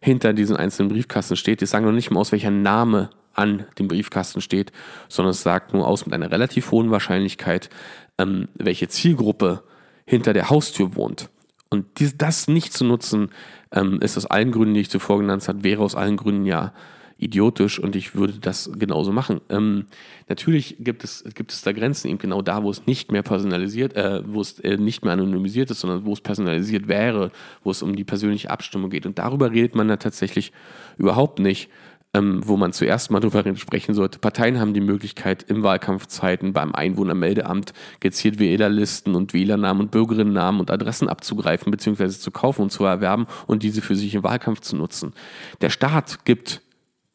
hinter 0.00 0.32
diesen 0.32 0.56
einzelnen 0.56 0.88
Briefkasten 0.88 1.36
steht. 1.36 1.60
Die 1.60 1.66
sagen 1.66 1.84
noch 1.84 1.92
nicht 1.92 2.10
mal 2.10 2.20
aus, 2.20 2.32
welcher 2.32 2.50
Name 2.50 3.10
an 3.34 3.66
dem 3.78 3.88
Briefkasten 3.88 4.40
steht, 4.40 4.72
sondern 5.08 5.32
es 5.32 5.42
sagt 5.42 5.74
nur 5.74 5.86
aus 5.86 6.06
mit 6.06 6.14
einer 6.14 6.30
relativ 6.30 6.70
hohen 6.70 6.90
Wahrscheinlichkeit, 6.90 7.68
ähm, 8.16 8.48
welche 8.54 8.88
Zielgruppe 8.88 9.62
hinter 10.06 10.32
der 10.32 10.48
Haustür 10.48 10.94
wohnt. 10.94 11.28
Und 11.68 11.98
dies, 11.98 12.16
das 12.16 12.48
nicht 12.48 12.72
zu 12.72 12.84
nutzen, 12.84 13.30
ähm, 13.70 14.00
ist 14.00 14.16
aus 14.16 14.26
allen 14.26 14.50
Gründen, 14.50 14.74
die 14.74 14.80
ich 14.80 14.90
zuvor 14.90 15.18
genannt 15.18 15.46
habe, 15.46 15.62
wäre 15.62 15.82
aus 15.82 15.94
allen 15.94 16.16
Gründen 16.16 16.46
ja 16.46 16.72
idiotisch 17.18 17.78
und 17.78 17.96
ich 17.96 18.14
würde 18.14 18.34
das 18.34 18.70
genauso 18.78 19.12
machen. 19.12 19.40
Ähm, 19.48 19.86
natürlich 20.28 20.76
gibt 20.80 21.04
es, 21.04 21.24
gibt 21.34 21.52
es 21.52 21.62
da 21.62 21.72
Grenzen, 21.72 22.08
eben 22.08 22.18
genau 22.18 22.42
da, 22.42 22.62
wo 22.62 22.70
es 22.70 22.86
nicht 22.86 23.12
mehr 23.12 23.22
personalisiert, 23.22 23.94
äh, 23.96 24.22
wo 24.26 24.40
es 24.40 24.58
äh, 24.60 24.76
nicht 24.76 25.04
mehr 25.04 25.12
anonymisiert 25.12 25.70
ist, 25.70 25.80
sondern 25.80 26.04
wo 26.04 26.12
es 26.12 26.20
personalisiert 26.20 26.88
wäre, 26.88 27.30
wo 27.62 27.70
es 27.70 27.82
um 27.82 27.94
die 27.94 28.04
persönliche 28.04 28.50
Abstimmung 28.50 28.90
geht. 28.90 29.06
Und 29.06 29.18
darüber 29.18 29.52
redet 29.52 29.74
man 29.74 29.88
da 29.88 29.96
tatsächlich 29.96 30.52
überhaupt 30.98 31.38
nicht. 31.38 31.70
Ähm, 32.16 32.42
wo 32.44 32.56
man 32.56 32.72
zuerst 32.72 33.10
mal 33.10 33.18
darüber 33.18 33.56
sprechen 33.56 33.92
sollte. 33.92 34.20
Parteien 34.20 34.60
haben 34.60 34.72
die 34.72 34.80
Möglichkeit, 34.80 35.42
im 35.48 35.64
Wahlkampfzeiten 35.64 36.52
beim 36.52 36.72
Einwohnermeldeamt 36.72 37.72
gezielt 37.98 38.38
Wählerlisten 38.38 39.16
und 39.16 39.34
Wählernamen 39.34 39.82
und 39.82 39.90
Bürgerinnennamen 39.90 40.60
und 40.60 40.70
Adressen 40.70 41.08
abzugreifen 41.08 41.72
bzw. 41.72 42.10
zu 42.10 42.30
kaufen 42.30 42.62
und 42.62 42.70
zu 42.70 42.84
erwerben 42.84 43.26
und 43.48 43.64
diese 43.64 43.82
für 43.82 43.96
sich 43.96 44.14
im 44.14 44.22
Wahlkampf 44.22 44.60
zu 44.60 44.76
nutzen. 44.76 45.12
Der 45.60 45.70
Staat 45.70 46.24
gibt 46.24 46.62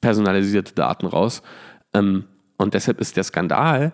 personalisierte 0.02 0.74
Daten 0.74 1.06
raus. 1.06 1.42
Ähm, 1.94 2.26
und 2.58 2.74
deshalb 2.74 3.00
ist 3.00 3.18
der 3.18 3.24
Skandal 3.24 3.94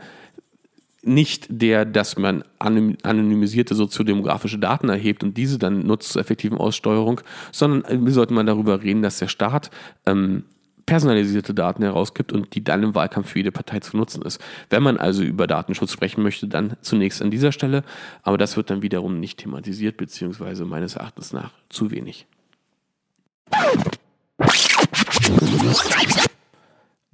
nicht 1.06 1.46
der, 1.50 1.86
dass 1.86 2.18
man 2.18 2.44
anonymisierte 2.58 3.76
soziodemografische 3.76 4.58
Daten 4.58 4.90
erhebt 4.90 5.24
und 5.24 5.38
diese 5.38 5.60
dann 5.60 5.86
nutzt 5.86 6.12
zur 6.12 6.22
effektiven 6.22 6.58
Aussteuerung, 6.58 7.22
sondern 7.52 7.86
äh, 7.86 8.04
wir 8.04 8.12
sollten 8.12 8.34
mal 8.34 8.46
darüber 8.46 8.82
reden, 8.82 9.04
dass 9.04 9.20
der 9.20 9.28
Staat 9.28 9.70
ähm, 10.08 10.46
personalisierte 10.86 11.54
Daten 11.54 11.84
herausgibt 11.84 12.32
und 12.32 12.54
die 12.56 12.64
dann 12.64 12.84
im 12.84 12.96
Wahlkampf 12.96 13.30
für 13.30 13.40
jede 13.40 13.52
Partei 13.52 13.80
zu 13.80 13.98
nutzen 13.98 14.22
ist. 14.22 14.40
Wenn 14.70 14.84
man 14.84 14.98
also 14.98 15.24
über 15.24 15.48
Datenschutz 15.48 15.92
sprechen 15.92 16.22
möchte, 16.22 16.48
dann 16.48 16.76
zunächst 16.82 17.22
an 17.22 17.32
dieser 17.32 17.52
Stelle, 17.52 17.84
aber 18.24 18.38
das 18.38 18.56
wird 18.58 18.70
dann 18.70 18.82
wiederum 18.82 19.20
nicht 19.20 19.40
thematisiert, 19.40 19.98
beziehungsweise 19.98 20.66
meines 20.66 20.96
Erachtens 20.96 21.34
nach 21.34 21.52
zu 21.70 21.92
wenig. 21.92 22.28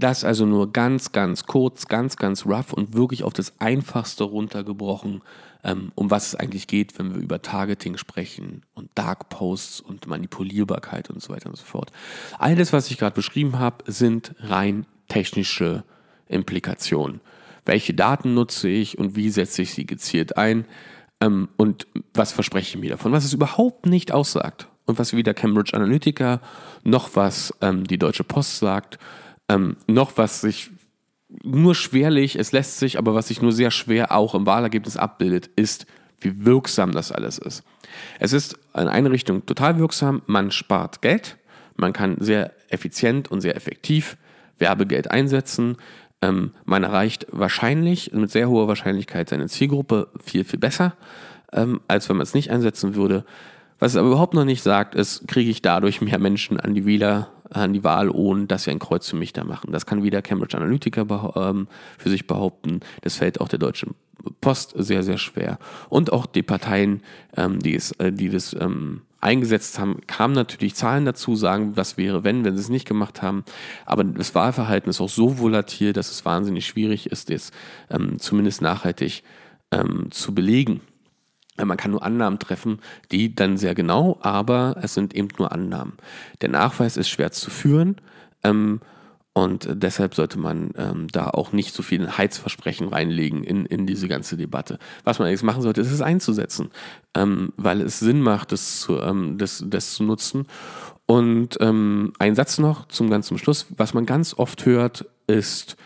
Das 0.02 0.24
also 0.24 0.48
nur 0.48 0.74
ganz, 0.74 1.12
ganz 1.12 1.46
kurz, 1.46 1.88
ganz, 1.88 2.18
ganz 2.18 2.48
rough 2.48 2.74
und 2.74 2.96
wirklich 2.96 3.24
auf 3.24 3.34
das 3.34 3.54
Einfachste 3.60 4.24
runtergebrochen, 4.24 5.22
ähm, 5.64 5.92
um 5.94 6.10
was 6.10 6.30
es 6.30 6.36
eigentlich 6.36 6.66
geht, 6.66 6.98
wenn 6.98 7.14
wir 7.14 7.22
über 7.22 7.44
Targeting 7.44 7.98
sprechen 7.98 8.64
und 8.74 8.90
Dark 8.96 9.30
Posts 9.30 9.82
und 9.82 10.08
Manipulierbarkeit 10.08 11.12
und 11.12 11.22
so 11.22 11.32
weiter 11.32 11.52
und 11.52 11.56
so 11.56 11.66
fort. 11.66 11.92
All 12.40 12.56
das, 12.56 12.74
was 12.74 12.90
ich 12.90 12.98
gerade 12.98 13.14
beschrieben 13.14 13.60
habe, 13.60 13.92
sind 13.92 14.34
rein 14.40 14.88
technische 15.08 15.84
Implikationen. 16.28 17.22
Welche 17.66 17.94
Daten 17.94 18.34
nutze 18.34 18.70
ich 18.70 18.98
und 18.98 19.16
wie 19.16 19.30
setze 19.30 19.62
ich 19.62 19.72
sie 19.72 19.86
gezielt 19.86 20.36
ein? 20.36 20.66
Ähm, 21.20 21.48
und 21.58 21.86
was 22.16 22.32
verspreche 22.32 22.76
ich 22.76 22.82
mir 22.82 22.90
davon? 22.90 23.12
Was 23.12 23.24
es 23.24 23.34
überhaupt 23.34 23.86
nicht 23.86 24.12
aussagt 24.12 24.68
und 24.86 25.00
was 25.00 25.14
weder 25.14 25.34
Cambridge 25.34 25.74
Analytica 25.74 26.42
noch 26.84 27.16
was 27.16 27.54
ähm, 27.62 27.86
die 27.86 27.98
Deutsche 27.98 28.24
Post 28.24 28.60
sagt 28.60 29.00
ähm, 29.52 29.76
noch 29.88 30.18
was 30.18 30.42
sich 30.42 30.70
nur 31.44 31.76
schwerlich, 31.76 32.38
es 32.38 32.52
lässt 32.52 32.78
sich, 32.80 32.98
aber 32.98 33.16
was 33.16 33.30
sich 33.30 33.42
nur 33.42 33.52
sehr 33.52 33.72
schwer 33.72 34.12
auch 34.12 34.36
im 34.36 34.46
Wahlergebnis 34.46 34.98
abbildet, 34.98 35.48
ist, 35.56 35.86
wie 36.20 36.46
wirksam 36.46 36.92
das 36.92 37.12
alles 37.12 37.38
ist. 37.38 37.64
Es 38.20 38.34
ist 38.34 38.58
in 38.76 38.88
eine 38.88 39.12
Richtung 39.12 39.46
total 39.46 39.78
wirksam, 39.78 40.22
man 40.28 40.52
spart 40.52 41.02
Geld, 41.02 41.38
man 41.76 41.94
kann 41.94 42.18
sehr 42.20 42.54
effizient 42.70 43.32
und 43.32 43.42
sehr 43.42 43.56
effektiv 43.56 44.18
Werbegeld 44.60 45.10
einsetzen, 45.10 45.78
ähm, 46.22 46.54
man 46.66 46.84
erreicht 46.84 47.28
wahrscheinlich, 47.32 48.12
mit 48.14 48.30
sehr 48.30 48.50
hoher 48.50 48.68
Wahrscheinlichkeit 48.68 49.30
seine 49.30 49.48
Zielgruppe 49.48 50.10
viel, 50.24 50.44
viel 50.44 50.60
besser, 50.60 50.96
ähm, 51.52 51.82
als 51.88 52.08
wenn 52.10 52.18
man 52.18 52.24
es 52.24 52.34
nicht 52.34 52.52
einsetzen 52.52 52.96
würde. 52.96 53.26
Was 53.82 53.94
es 53.94 53.98
aber 53.98 54.10
überhaupt 54.10 54.36
noch 54.36 54.46
nicht 54.46 54.62
sagt, 54.62 54.94
ist, 54.94 55.28
kriege 55.28 55.50
ich 55.50 55.64
dadurch 55.64 56.02
mehr 56.02 56.20
Menschen 56.20 56.60
an 56.60 56.76
die 56.76 56.86
Wähler 56.86 57.32
an 57.50 57.74
die 57.74 57.84
Wahl, 57.84 58.10
ohne 58.10 58.46
dass 58.46 58.64
sie 58.64 58.72
ein 58.72 58.80
Kreuz 58.80 59.10
für 59.10 59.16
mich 59.16 59.34
da 59.34 59.44
machen. 59.44 59.72
Das 59.72 59.88
kann 59.88 60.04
weder 60.04 60.22
Cambridge 60.22 60.56
Analytica 60.56 61.02
ähm, 61.36 61.68
für 61.98 62.10
sich 62.10 62.28
behaupten, 62.28 62.82
das 63.02 63.16
fällt 63.16 63.42
auch 63.42 63.50
der 63.50 63.60
Deutschen 63.60 63.96
Post 64.40 64.74
sehr, 64.78 65.02
sehr 65.02 65.18
schwer. 65.18 65.58
Und 65.90 66.14
auch 66.14 66.28
die 66.28 66.44
Parteien, 66.44 67.02
ähm, 67.36 67.60
die, 67.60 67.76
es, 67.76 67.92
äh, 67.94 68.14
die 68.14 68.30
das 68.30 68.54
ähm, 68.54 69.02
eingesetzt 69.20 69.80
haben, 69.80 70.00
kamen 70.06 70.36
natürlich 70.36 70.76
Zahlen 70.76 71.06
dazu, 71.06 71.36
sagen, 71.36 71.76
was 71.76 71.98
wäre, 71.98 72.24
wenn, 72.24 72.46
wenn 72.46 72.56
sie 72.56 72.62
es 72.62 72.70
nicht 72.70 72.88
gemacht 72.88 73.24
haben. 73.24 73.44
Aber 73.88 74.04
das 74.04 74.36
Wahlverhalten 74.36 74.92
ist 74.92 75.02
auch 75.02 75.10
so 75.10 75.40
volatil, 75.40 75.92
dass 75.92 76.12
es 76.12 76.24
wahnsinnig 76.24 76.68
schwierig 76.68 77.08
ist, 77.08 77.52
ähm, 77.90 78.20
zumindest 78.20 78.62
nachhaltig 78.62 79.24
zu 80.10 80.36
belegen. 80.36 80.82
Man 81.58 81.78
kann 81.78 81.92
nur 81.92 82.04
Annahmen 82.04 82.40
treffen, 82.40 82.80
die 83.12 83.36
dann 83.36 83.58
sehr 83.58 83.76
genau, 83.76 84.18
aber 84.22 84.78
es 84.82 84.94
sind 84.94 85.14
eben 85.14 85.28
nur 85.38 85.52
Annahmen. 85.52 85.94
Der 86.42 86.50
Nachweis 86.50 86.98
ist 86.98 87.10
schwer 87.10 87.32
zu 87.32 87.50
führen 87.50 87.98
ähm, 88.44 88.80
und 89.34 89.68
deshalb 89.72 90.14
sollte 90.14 90.38
man 90.40 90.72
ähm, 90.76 91.08
da 91.10 91.30
auch 91.30 91.54
nicht 91.54 91.74
so 91.74 91.84
viel 91.84 92.18
Heizversprechen 92.18 92.90
reinlegen 92.90 93.44
in, 93.44 93.66
in 93.66 93.86
diese 93.86 94.10
ganze 94.10 94.36
Debatte. 94.36 94.78
Was 95.04 95.20
man 95.20 95.30
jetzt 95.30 95.44
machen 95.44 95.62
sollte, 95.62 95.82
ist 95.82 95.92
es 95.92 96.02
einzusetzen, 96.02 96.70
ähm, 97.16 97.54
weil 97.56 97.82
es 97.82 98.00
Sinn 98.00 98.22
macht, 98.22 98.52
das 98.52 98.82
zu, 98.82 99.00
ähm, 99.00 99.38
das, 99.38 99.64
das 99.68 99.94
zu 99.94 100.04
nutzen. 100.04 100.48
Und 101.06 101.58
ähm, 101.62 102.14
ein 102.20 102.36
Satz 102.36 102.58
noch 102.58 102.88
zum 102.88 103.10
ganzen 103.10 103.38
Schluss. 103.38 103.68
Was 103.78 103.94
man 103.94 104.06
ganz 104.06 104.34
oft 104.34 104.66
hört, 104.66 105.06
ist, 105.28 105.78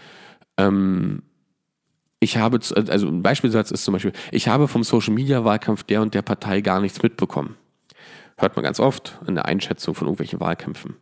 ähm, 0.58 1.22
ich 2.20 2.38
habe, 2.38 2.60
also 2.76 3.08
ein 3.08 3.22
Beispielsatz 3.22 3.72
ist 3.72 3.84
zum 3.84 3.94
Beispiel, 3.94 4.14
ich 4.32 4.48
habe 4.48 4.68
vom 4.68 4.84
Social 4.84 5.14
Media 5.14 5.44
Wahlkampf 5.44 5.84
der 5.84 6.02
und 6.02 6.14
der 6.14 6.22
Partei 6.22 6.62
gar 6.62 6.80
nichts 6.82 7.02
mitbekommen. 7.02 7.56
Hört 8.38 8.56
man 8.56 8.64
ganz 8.64 8.80
oft 8.80 9.20
in 9.28 9.36
der 9.36 9.46
Einschätzung 9.46 9.96
von 9.96 10.08
irgendwelchen 10.08 10.40
Wahlkämpfen. 10.40 10.96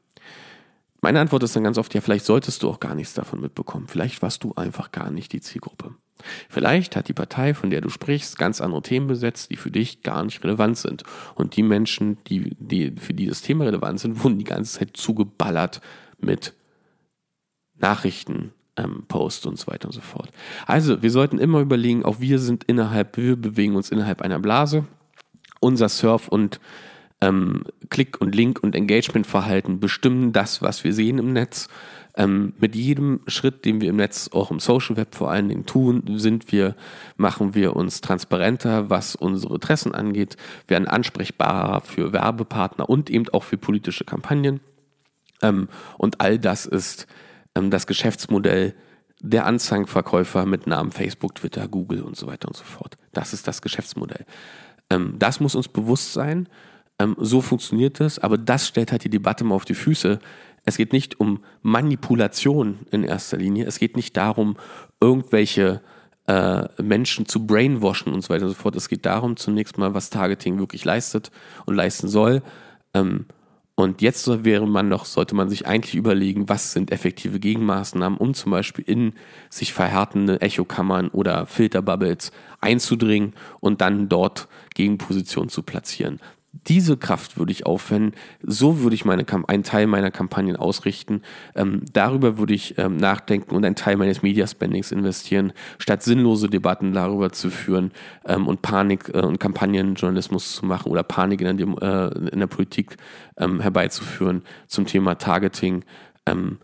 Meine 1.01 1.19
Antwort 1.19 1.43
ist 1.43 1.55
dann 1.55 1.65
ganz 1.65 1.77
oft, 1.77 1.93
ja, 1.93 2.01
vielleicht 2.01 2.25
solltest 2.25 2.63
du 2.63 2.69
auch 2.69 2.79
gar 2.79 2.95
nichts 2.95 3.13
davon 3.13 3.41
mitbekommen. 3.41 3.87
Vielleicht 3.87 4.21
warst 4.21 4.43
du 4.43 4.53
einfach 4.55 4.91
gar 4.91 5.11
nicht 5.11 5.33
die 5.33 5.41
Zielgruppe. 5.41 5.95
Vielleicht 6.47 6.95
hat 6.95 7.09
die 7.09 7.13
Partei, 7.13 7.53
von 7.53 7.69
der 7.69 7.81
du 7.81 7.89
sprichst, 7.89 8.37
ganz 8.37 8.61
andere 8.61 8.81
Themen 8.81 9.07
besetzt, 9.07 9.51
die 9.51 9.57
für 9.57 9.71
dich 9.71 10.01
gar 10.01 10.23
nicht 10.23 10.43
relevant 10.43 10.77
sind. 10.77 11.03
Und 11.35 11.57
die 11.57 11.63
Menschen, 11.63 12.23
die, 12.27 12.55
die 12.57 12.95
für 12.97 13.13
die 13.13 13.25
das 13.25 13.41
Thema 13.41 13.65
relevant 13.65 13.99
sind, 13.99 14.23
wurden 14.23 14.37
die 14.37 14.45
ganze 14.45 14.79
Zeit 14.79 14.95
zugeballert 14.95 15.81
mit 16.19 16.53
Nachrichten, 17.75 18.53
ähm, 18.77 19.05
Post 19.07 19.45
und 19.45 19.57
so 19.57 19.67
weiter 19.67 19.87
und 19.87 19.93
so 19.93 20.01
fort. 20.01 20.29
Also, 20.65 21.01
wir 21.01 21.11
sollten 21.11 21.37
immer 21.37 21.59
überlegen, 21.59 22.03
auch 22.05 22.19
wir 22.19 22.39
sind 22.39 22.63
innerhalb, 22.63 23.17
wir 23.17 23.35
bewegen 23.35 23.75
uns 23.75 23.89
innerhalb 23.89 24.21
einer 24.21 24.39
Blase. 24.39 24.85
Unser 25.59 25.89
Surf- 25.89 26.27
und 26.27 26.59
ähm, 27.21 27.63
Klick- 27.89 28.19
und 28.19 28.35
Link- 28.35 28.61
und 28.61 28.75
Engagement-Verhalten 28.75 29.79
bestimmen 29.79 30.33
das, 30.33 30.61
was 30.61 30.83
wir 30.83 30.93
sehen 30.93 31.19
im 31.19 31.33
Netz. 31.33 31.69
Ähm, 32.15 32.53
mit 32.59 32.75
jedem 32.75 33.21
Schritt, 33.25 33.65
den 33.65 33.81
wir 33.81 33.89
im 33.89 33.95
Netz, 33.95 34.29
auch 34.33 34.51
im 34.51 34.59
Social 34.59 34.97
Web 34.97 35.15
vor 35.15 35.31
allen 35.31 35.49
Dingen 35.49 35.65
tun, 35.65 36.03
sind 36.17 36.51
wir, 36.51 36.75
machen 37.17 37.55
wir 37.55 37.75
uns 37.75 38.01
transparenter, 38.01 38.89
was 38.89 39.15
unsere 39.15 39.55
Interessen 39.55 39.95
angeht, 39.95 40.37
werden 40.67 40.87
ansprechbarer 40.87 41.81
für 41.81 42.13
Werbepartner 42.13 42.87
und 42.87 43.09
eben 43.09 43.27
auch 43.29 43.43
für 43.43 43.57
politische 43.57 44.03
Kampagnen. 44.03 44.59
Ähm, 45.41 45.69
und 45.97 46.21
all 46.21 46.37
das 46.37 46.65
ist 46.67 47.07
das 47.55 47.87
Geschäftsmodell 47.87 48.73
der 49.21 49.45
Anzeigenverkäufer 49.45 50.45
mit 50.45 50.67
Namen 50.67 50.91
Facebook, 50.91 51.35
Twitter, 51.35 51.67
Google 51.67 52.01
und 52.01 52.17
so 52.17 52.27
weiter 52.27 52.47
und 52.47 52.57
so 52.57 52.63
fort. 52.63 52.95
Das 53.13 53.33
ist 53.33 53.47
das 53.47 53.61
Geschäftsmodell. 53.61 54.25
Ähm, 54.89 55.15
das 55.17 55.39
muss 55.39 55.55
uns 55.55 55.67
bewusst 55.67 56.13
sein. 56.13 56.49
Ähm, 56.99 57.15
so 57.17 57.41
funktioniert 57.41 58.01
es, 58.01 58.19
aber 58.19 58.37
das 58.37 58.67
stellt 58.67 58.91
halt 58.91 59.03
die 59.03 59.09
Debatte 59.09 59.43
mal 59.43 59.55
auf 59.55 59.65
die 59.65 59.75
Füße. 59.75 60.19
Es 60.65 60.77
geht 60.77 60.93
nicht 60.93 61.19
um 61.19 61.43
Manipulation 61.61 62.79
in 62.91 63.03
erster 63.03 63.37
Linie. 63.37 63.65
Es 63.65 63.79
geht 63.79 63.95
nicht 63.95 64.15
darum, 64.17 64.57
irgendwelche 64.99 65.81
äh, 66.27 66.65
Menschen 66.81 67.25
zu 67.25 67.45
brainwashen 67.45 68.13
und 68.13 68.21
so 68.21 68.29
weiter 68.29 68.45
und 68.45 68.51
so 68.51 68.55
fort. 68.55 68.75
Es 68.75 68.89
geht 68.89 69.05
darum, 69.05 69.37
zunächst 69.37 69.77
mal, 69.77 69.93
was 69.93 70.09
Targeting 70.09 70.59
wirklich 70.59 70.85
leistet 70.85 71.31
und 71.65 71.75
leisten 71.75 72.07
soll. 72.07 72.41
Ähm, 72.93 73.25
und 73.75 74.01
jetzt 74.03 74.27
wäre 74.45 74.67
man 74.67 74.87
noch, 74.87 75.05
sollte 75.05 75.33
man 75.35 75.49
sich 75.49 75.65
eigentlich 75.65 75.95
überlegen, 75.95 76.47
was 76.47 76.73
sind 76.73 76.91
effektive 76.91 77.39
Gegenmaßnahmen, 77.39 78.19
um 78.19 78.35
zum 78.35 78.51
Beispiel 78.51 78.85
in 78.87 79.13
sich 79.49 79.73
verhärtende 79.73 80.41
Echokammern 80.41 81.09
oder 81.09 81.47
Filterbubbles 81.47 82.31
einzudringen 82.61 83.33
und 83.61 83.81
dann 83.81 84.09
dort 84.09 84.47
Gegenpositionen 84.75 85.49
zu 85.49 85.63
platzieren 85.63 86.19
diese 86.67 86.97
Kraft 86.97 87.37
würde 87.37 87.51
ich 87.51 87.65
aufwenden. 87.65 88.13
So 88.41 88.79
würde 88.79 88.93
ich 88.95 89.05
meine, 89.05 89.25
einen 89.47 89.63
Teil 89.63 89.87
meiner 89.87 90.11
Kampagnen 90.11 90.55
ausrichten. 90.55 91.21
Ähm, 91.55 91.81
darüber 91.91 92.37
würde 92.37 92.53
ich 92.53 92.77
ähm, 92.77 92.97
nachdenken 92.97 93.55
und 93.55 93.65
einen 93.65 93.75
Teil 93.75 93.97
meines 93.97 94.21
Media-Spendings 94.21 94.91
investieren, 94.91 95.51
statt 95.79 96.03
sinnlose 96.03 96.47
Debatten 96.47 96.93
darüber 96.93 97.31
zu 97.31 97.49
führen 97.49 97.91
ähm, 98.25 98.47
und 98.47 98.61
Panik 98.61 99.09
äh, 99.13 99.21
und 99.21 99.39
Kampagnenjournalismus 99.39 100.55
zu 100.55 100.65
machen 100.65 100.91
oder 100.91 101.03
Panik 101.03 101.41
in 101.41 101.57
der, 101.57 101.67
äh, 101.81 102.29
in 102.29 102.39
der 102.39 102.47
Politik 102.47 102.97
ähm, 103.37 103.59
herbeizuführen 103.59 104.43
zum 104.67 104.85
Thema 104.85 105.15
Targeting. 105.15 105.83
Ähm, 106.27 106.59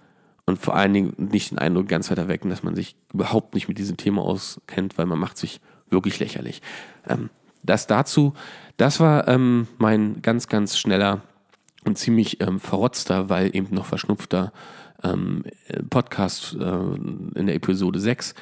und 0.45 0.58
vor 0.58 0.75
allen 0.75 0.93
Dingen 0.93 1.13
nicht 1.17 1.52
den 1.52 1.60
Eindruck 1.60 1.88
ganz 1.88 2.10
weit 2.10 2.17
erwecken, 2.17 2.49
dass 2.49 2.63
man 2.63 2.75
sich 2.75 2.95
überhaupt 3.13 3.54
nicht 3.54 3.67
mit 3.67 3.78
diesem 3.78 3.97
Thema 3.97 4.21
auskennt, 4.21 4.97
weil 4.97 5.06
man 5.06 5.19
macht 5.19 5.38
sich 5.38 5.62
wirklich 5.89 6.19
lächerlich. 6.19 6.62
Ähm, 7.08 7.30
das 7.63 7.88
dazu. 7.88 8.34
Das 8.78 9.00
war 9.00 9.28
ähm, 9.28 9.67
mein 9.78 10.22
ganz, 10.22 10.48
ganz 10.48 10.78
schneller 10.78 11.22
und 11.86 11.98
ziemlich 11.98 12.41
ähm, 12.41 12.60
verrotzter, 12.60 13.30
weil 13.30 13.56
eben 13.56 13.74
noch 13.74 13.86
verschnupfter 13.86 14.52
ähm, 15.04 15.43
Podcast 15.89 16.56
äh, 16.56 17.39
in 17.39 17.45
der 17.45 17.56
Episode 17.56 18.00
6. 18.00 18.36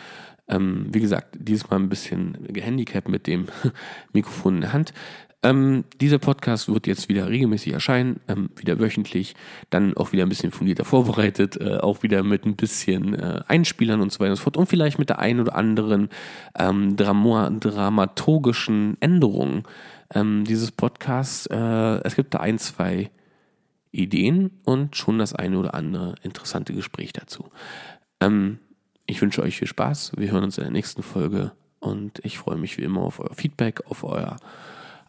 Ähm, 0.50 0.88
wie 0.92 1.02
gesagt, 1.02 1.36
dieses 1.38 1.70
Mal 1.70 1.78
ein 1.78 1.90
bisschen 1.90 2.38
gehandicapt 2.48 3.10
mit 3.10 3.28
dem 3.28 3.48
Mikrofon 4.14 4.56
in 4.56 4.62
der 4.62 4.74
Hand. 4.74 4.94
Ähm, 5.44 5.84
dieser 6.02 6.18
Podcast 6.18 6.68
wird 6.68 6.88
jetzt 6.88 7.10
wieder 7.10 7.30
regelmäßig 7.30 7.72
erscheinen, 7.72 8.20
ähm, 8.28 8.50
wieder 8.56 8.80
wöchentlich, 8.80 9.36
dann 9.70 9.96
auch 9.96 10.12
wieder 10.12 10.24
ein 10.24 10.30
bisschen 10.30 10.52
fundierter 10.52 10.84
vorbereitet, 10.84 11.62
äh, 11.62 11.78
auch 11.78 12.02
wieder 12.02 12.24
mit 12.24 12.46
ein 12.46 12.56
bisschen 12.56 13.14
äh, 13.14 13.42
Einspielern 13.48 14.02
und 14.02 14.12
so 14.12 14.20
weiter 14.20 14.32
und 14.32 14.38
so 14.38 14.44
fort 14.44 14.58
und 14.58 14.68
vielleicht 14.68 14.98
mit 14.98 15.10
der 15.10 15.20
einen 15.20 15.40
oder 15.40 15.56
anderen 15.56 16.10
ähm, 16.58 16.96
Drama 16.96 17.52
dramaturgischen 17.52 18.98
Änderung 19.00 19.68
ähm, 20.14 20.44
dieses 20.44 20.72
Podcasts. 20.72 21.46
Äh, 21.46 22.02
es 22.04 22.16
gibt 22.16 22.34
da 22.34 22.40
ein, 22.40 22.58
zwei 22.58 23.12
Ideen 23.92 24.52
und 24.64 24.96
schon 24.96 25.20
das 25.20 25.34
eine 25.34 25.60
oder 25.60 25.76
andere 25.76 26.16
interessante 26.24 26.74
Gespräch 26.74 27.14
dazu. 27.14 27.52
Ähm, 28.20 28.58
ich 29.06 29.22
wünsche 29.22 29.44
euch 29.44 29.58
viel 29.58 29.68
Spaß. 29.68 30.14
Wir 30.18 30.32
hören 30.32 30.44
uns 30.44 30.58
in 30.58 30.64
der 30.64 30.74
nächsten 30.74 31.04
Folge 31.04 31.52
und 31.80 32.20
ich 32.24 32.40
freue 32.40 32.58
mich 32.58 32.80
wie 32.80 32.84
immer 32.84 33.02
auf 33.02 33.20
euer 33.20 33.36
Feedback, 33.36 33.82
auf 33.86 34.04
euer 34.04 34.38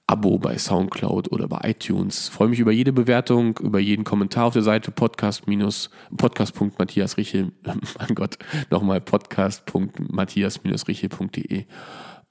Abo 0.09 0.38
bei 0.38 0.56
Soundcloud 0.56 1.30
oder 1.32 1.48
bei 1.48 1.70
iTunes. 1.70 2.28
freue 2.28 2.48
mich 2.48 2.61
über 2.61 2.72
jede 2.72 2.94
Bewertung, 2.94 3.59
über 3.59 3.78
jeden 3.78 4.04
Kommentar 4.04 4.46
auf 4.46 4.54
der 4.54 4.62
Seite 4.62 4.90
podcast.matthiasriche, 4.90 7.52
mein 7.62 8.14
Gott, 8.14 8.38
nochmal 8.70 9.02
podcast.matthias-riche.de. 9.02 11.66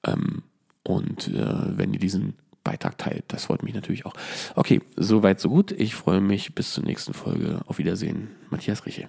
Ähm, 0.05 0.41
und 0.84 1.28
äh, 1.28 1.78
wenn 1.78 1.93
ihr 1.93 1.99
diesen 1.99 2.34
Beitrag 2.63 2.97
teilt, 2.97 3.25
das 3.28 3.45
freut 3.45 3.61
mich 3.61 3.75
natürlich 3.75 4.07
auch. 4.07 4.13
Okay, 4.55 4.82
soweit, 4.95 5.39
so 5.39 5.49
gut. 5.49 5.71
Ich 5.71 5.93
freue 5.93 6.19
mich 6.19 6.55
bis 6.55 6.73
zur 6.73 6.84
nächsten 6.84 7.13
Folge. 7.13 7.61
Auf 7.67 7.78
Wiedersehen. 7.78 8.30
Matthias 8.49 8.88
Riche. 8.88 9.07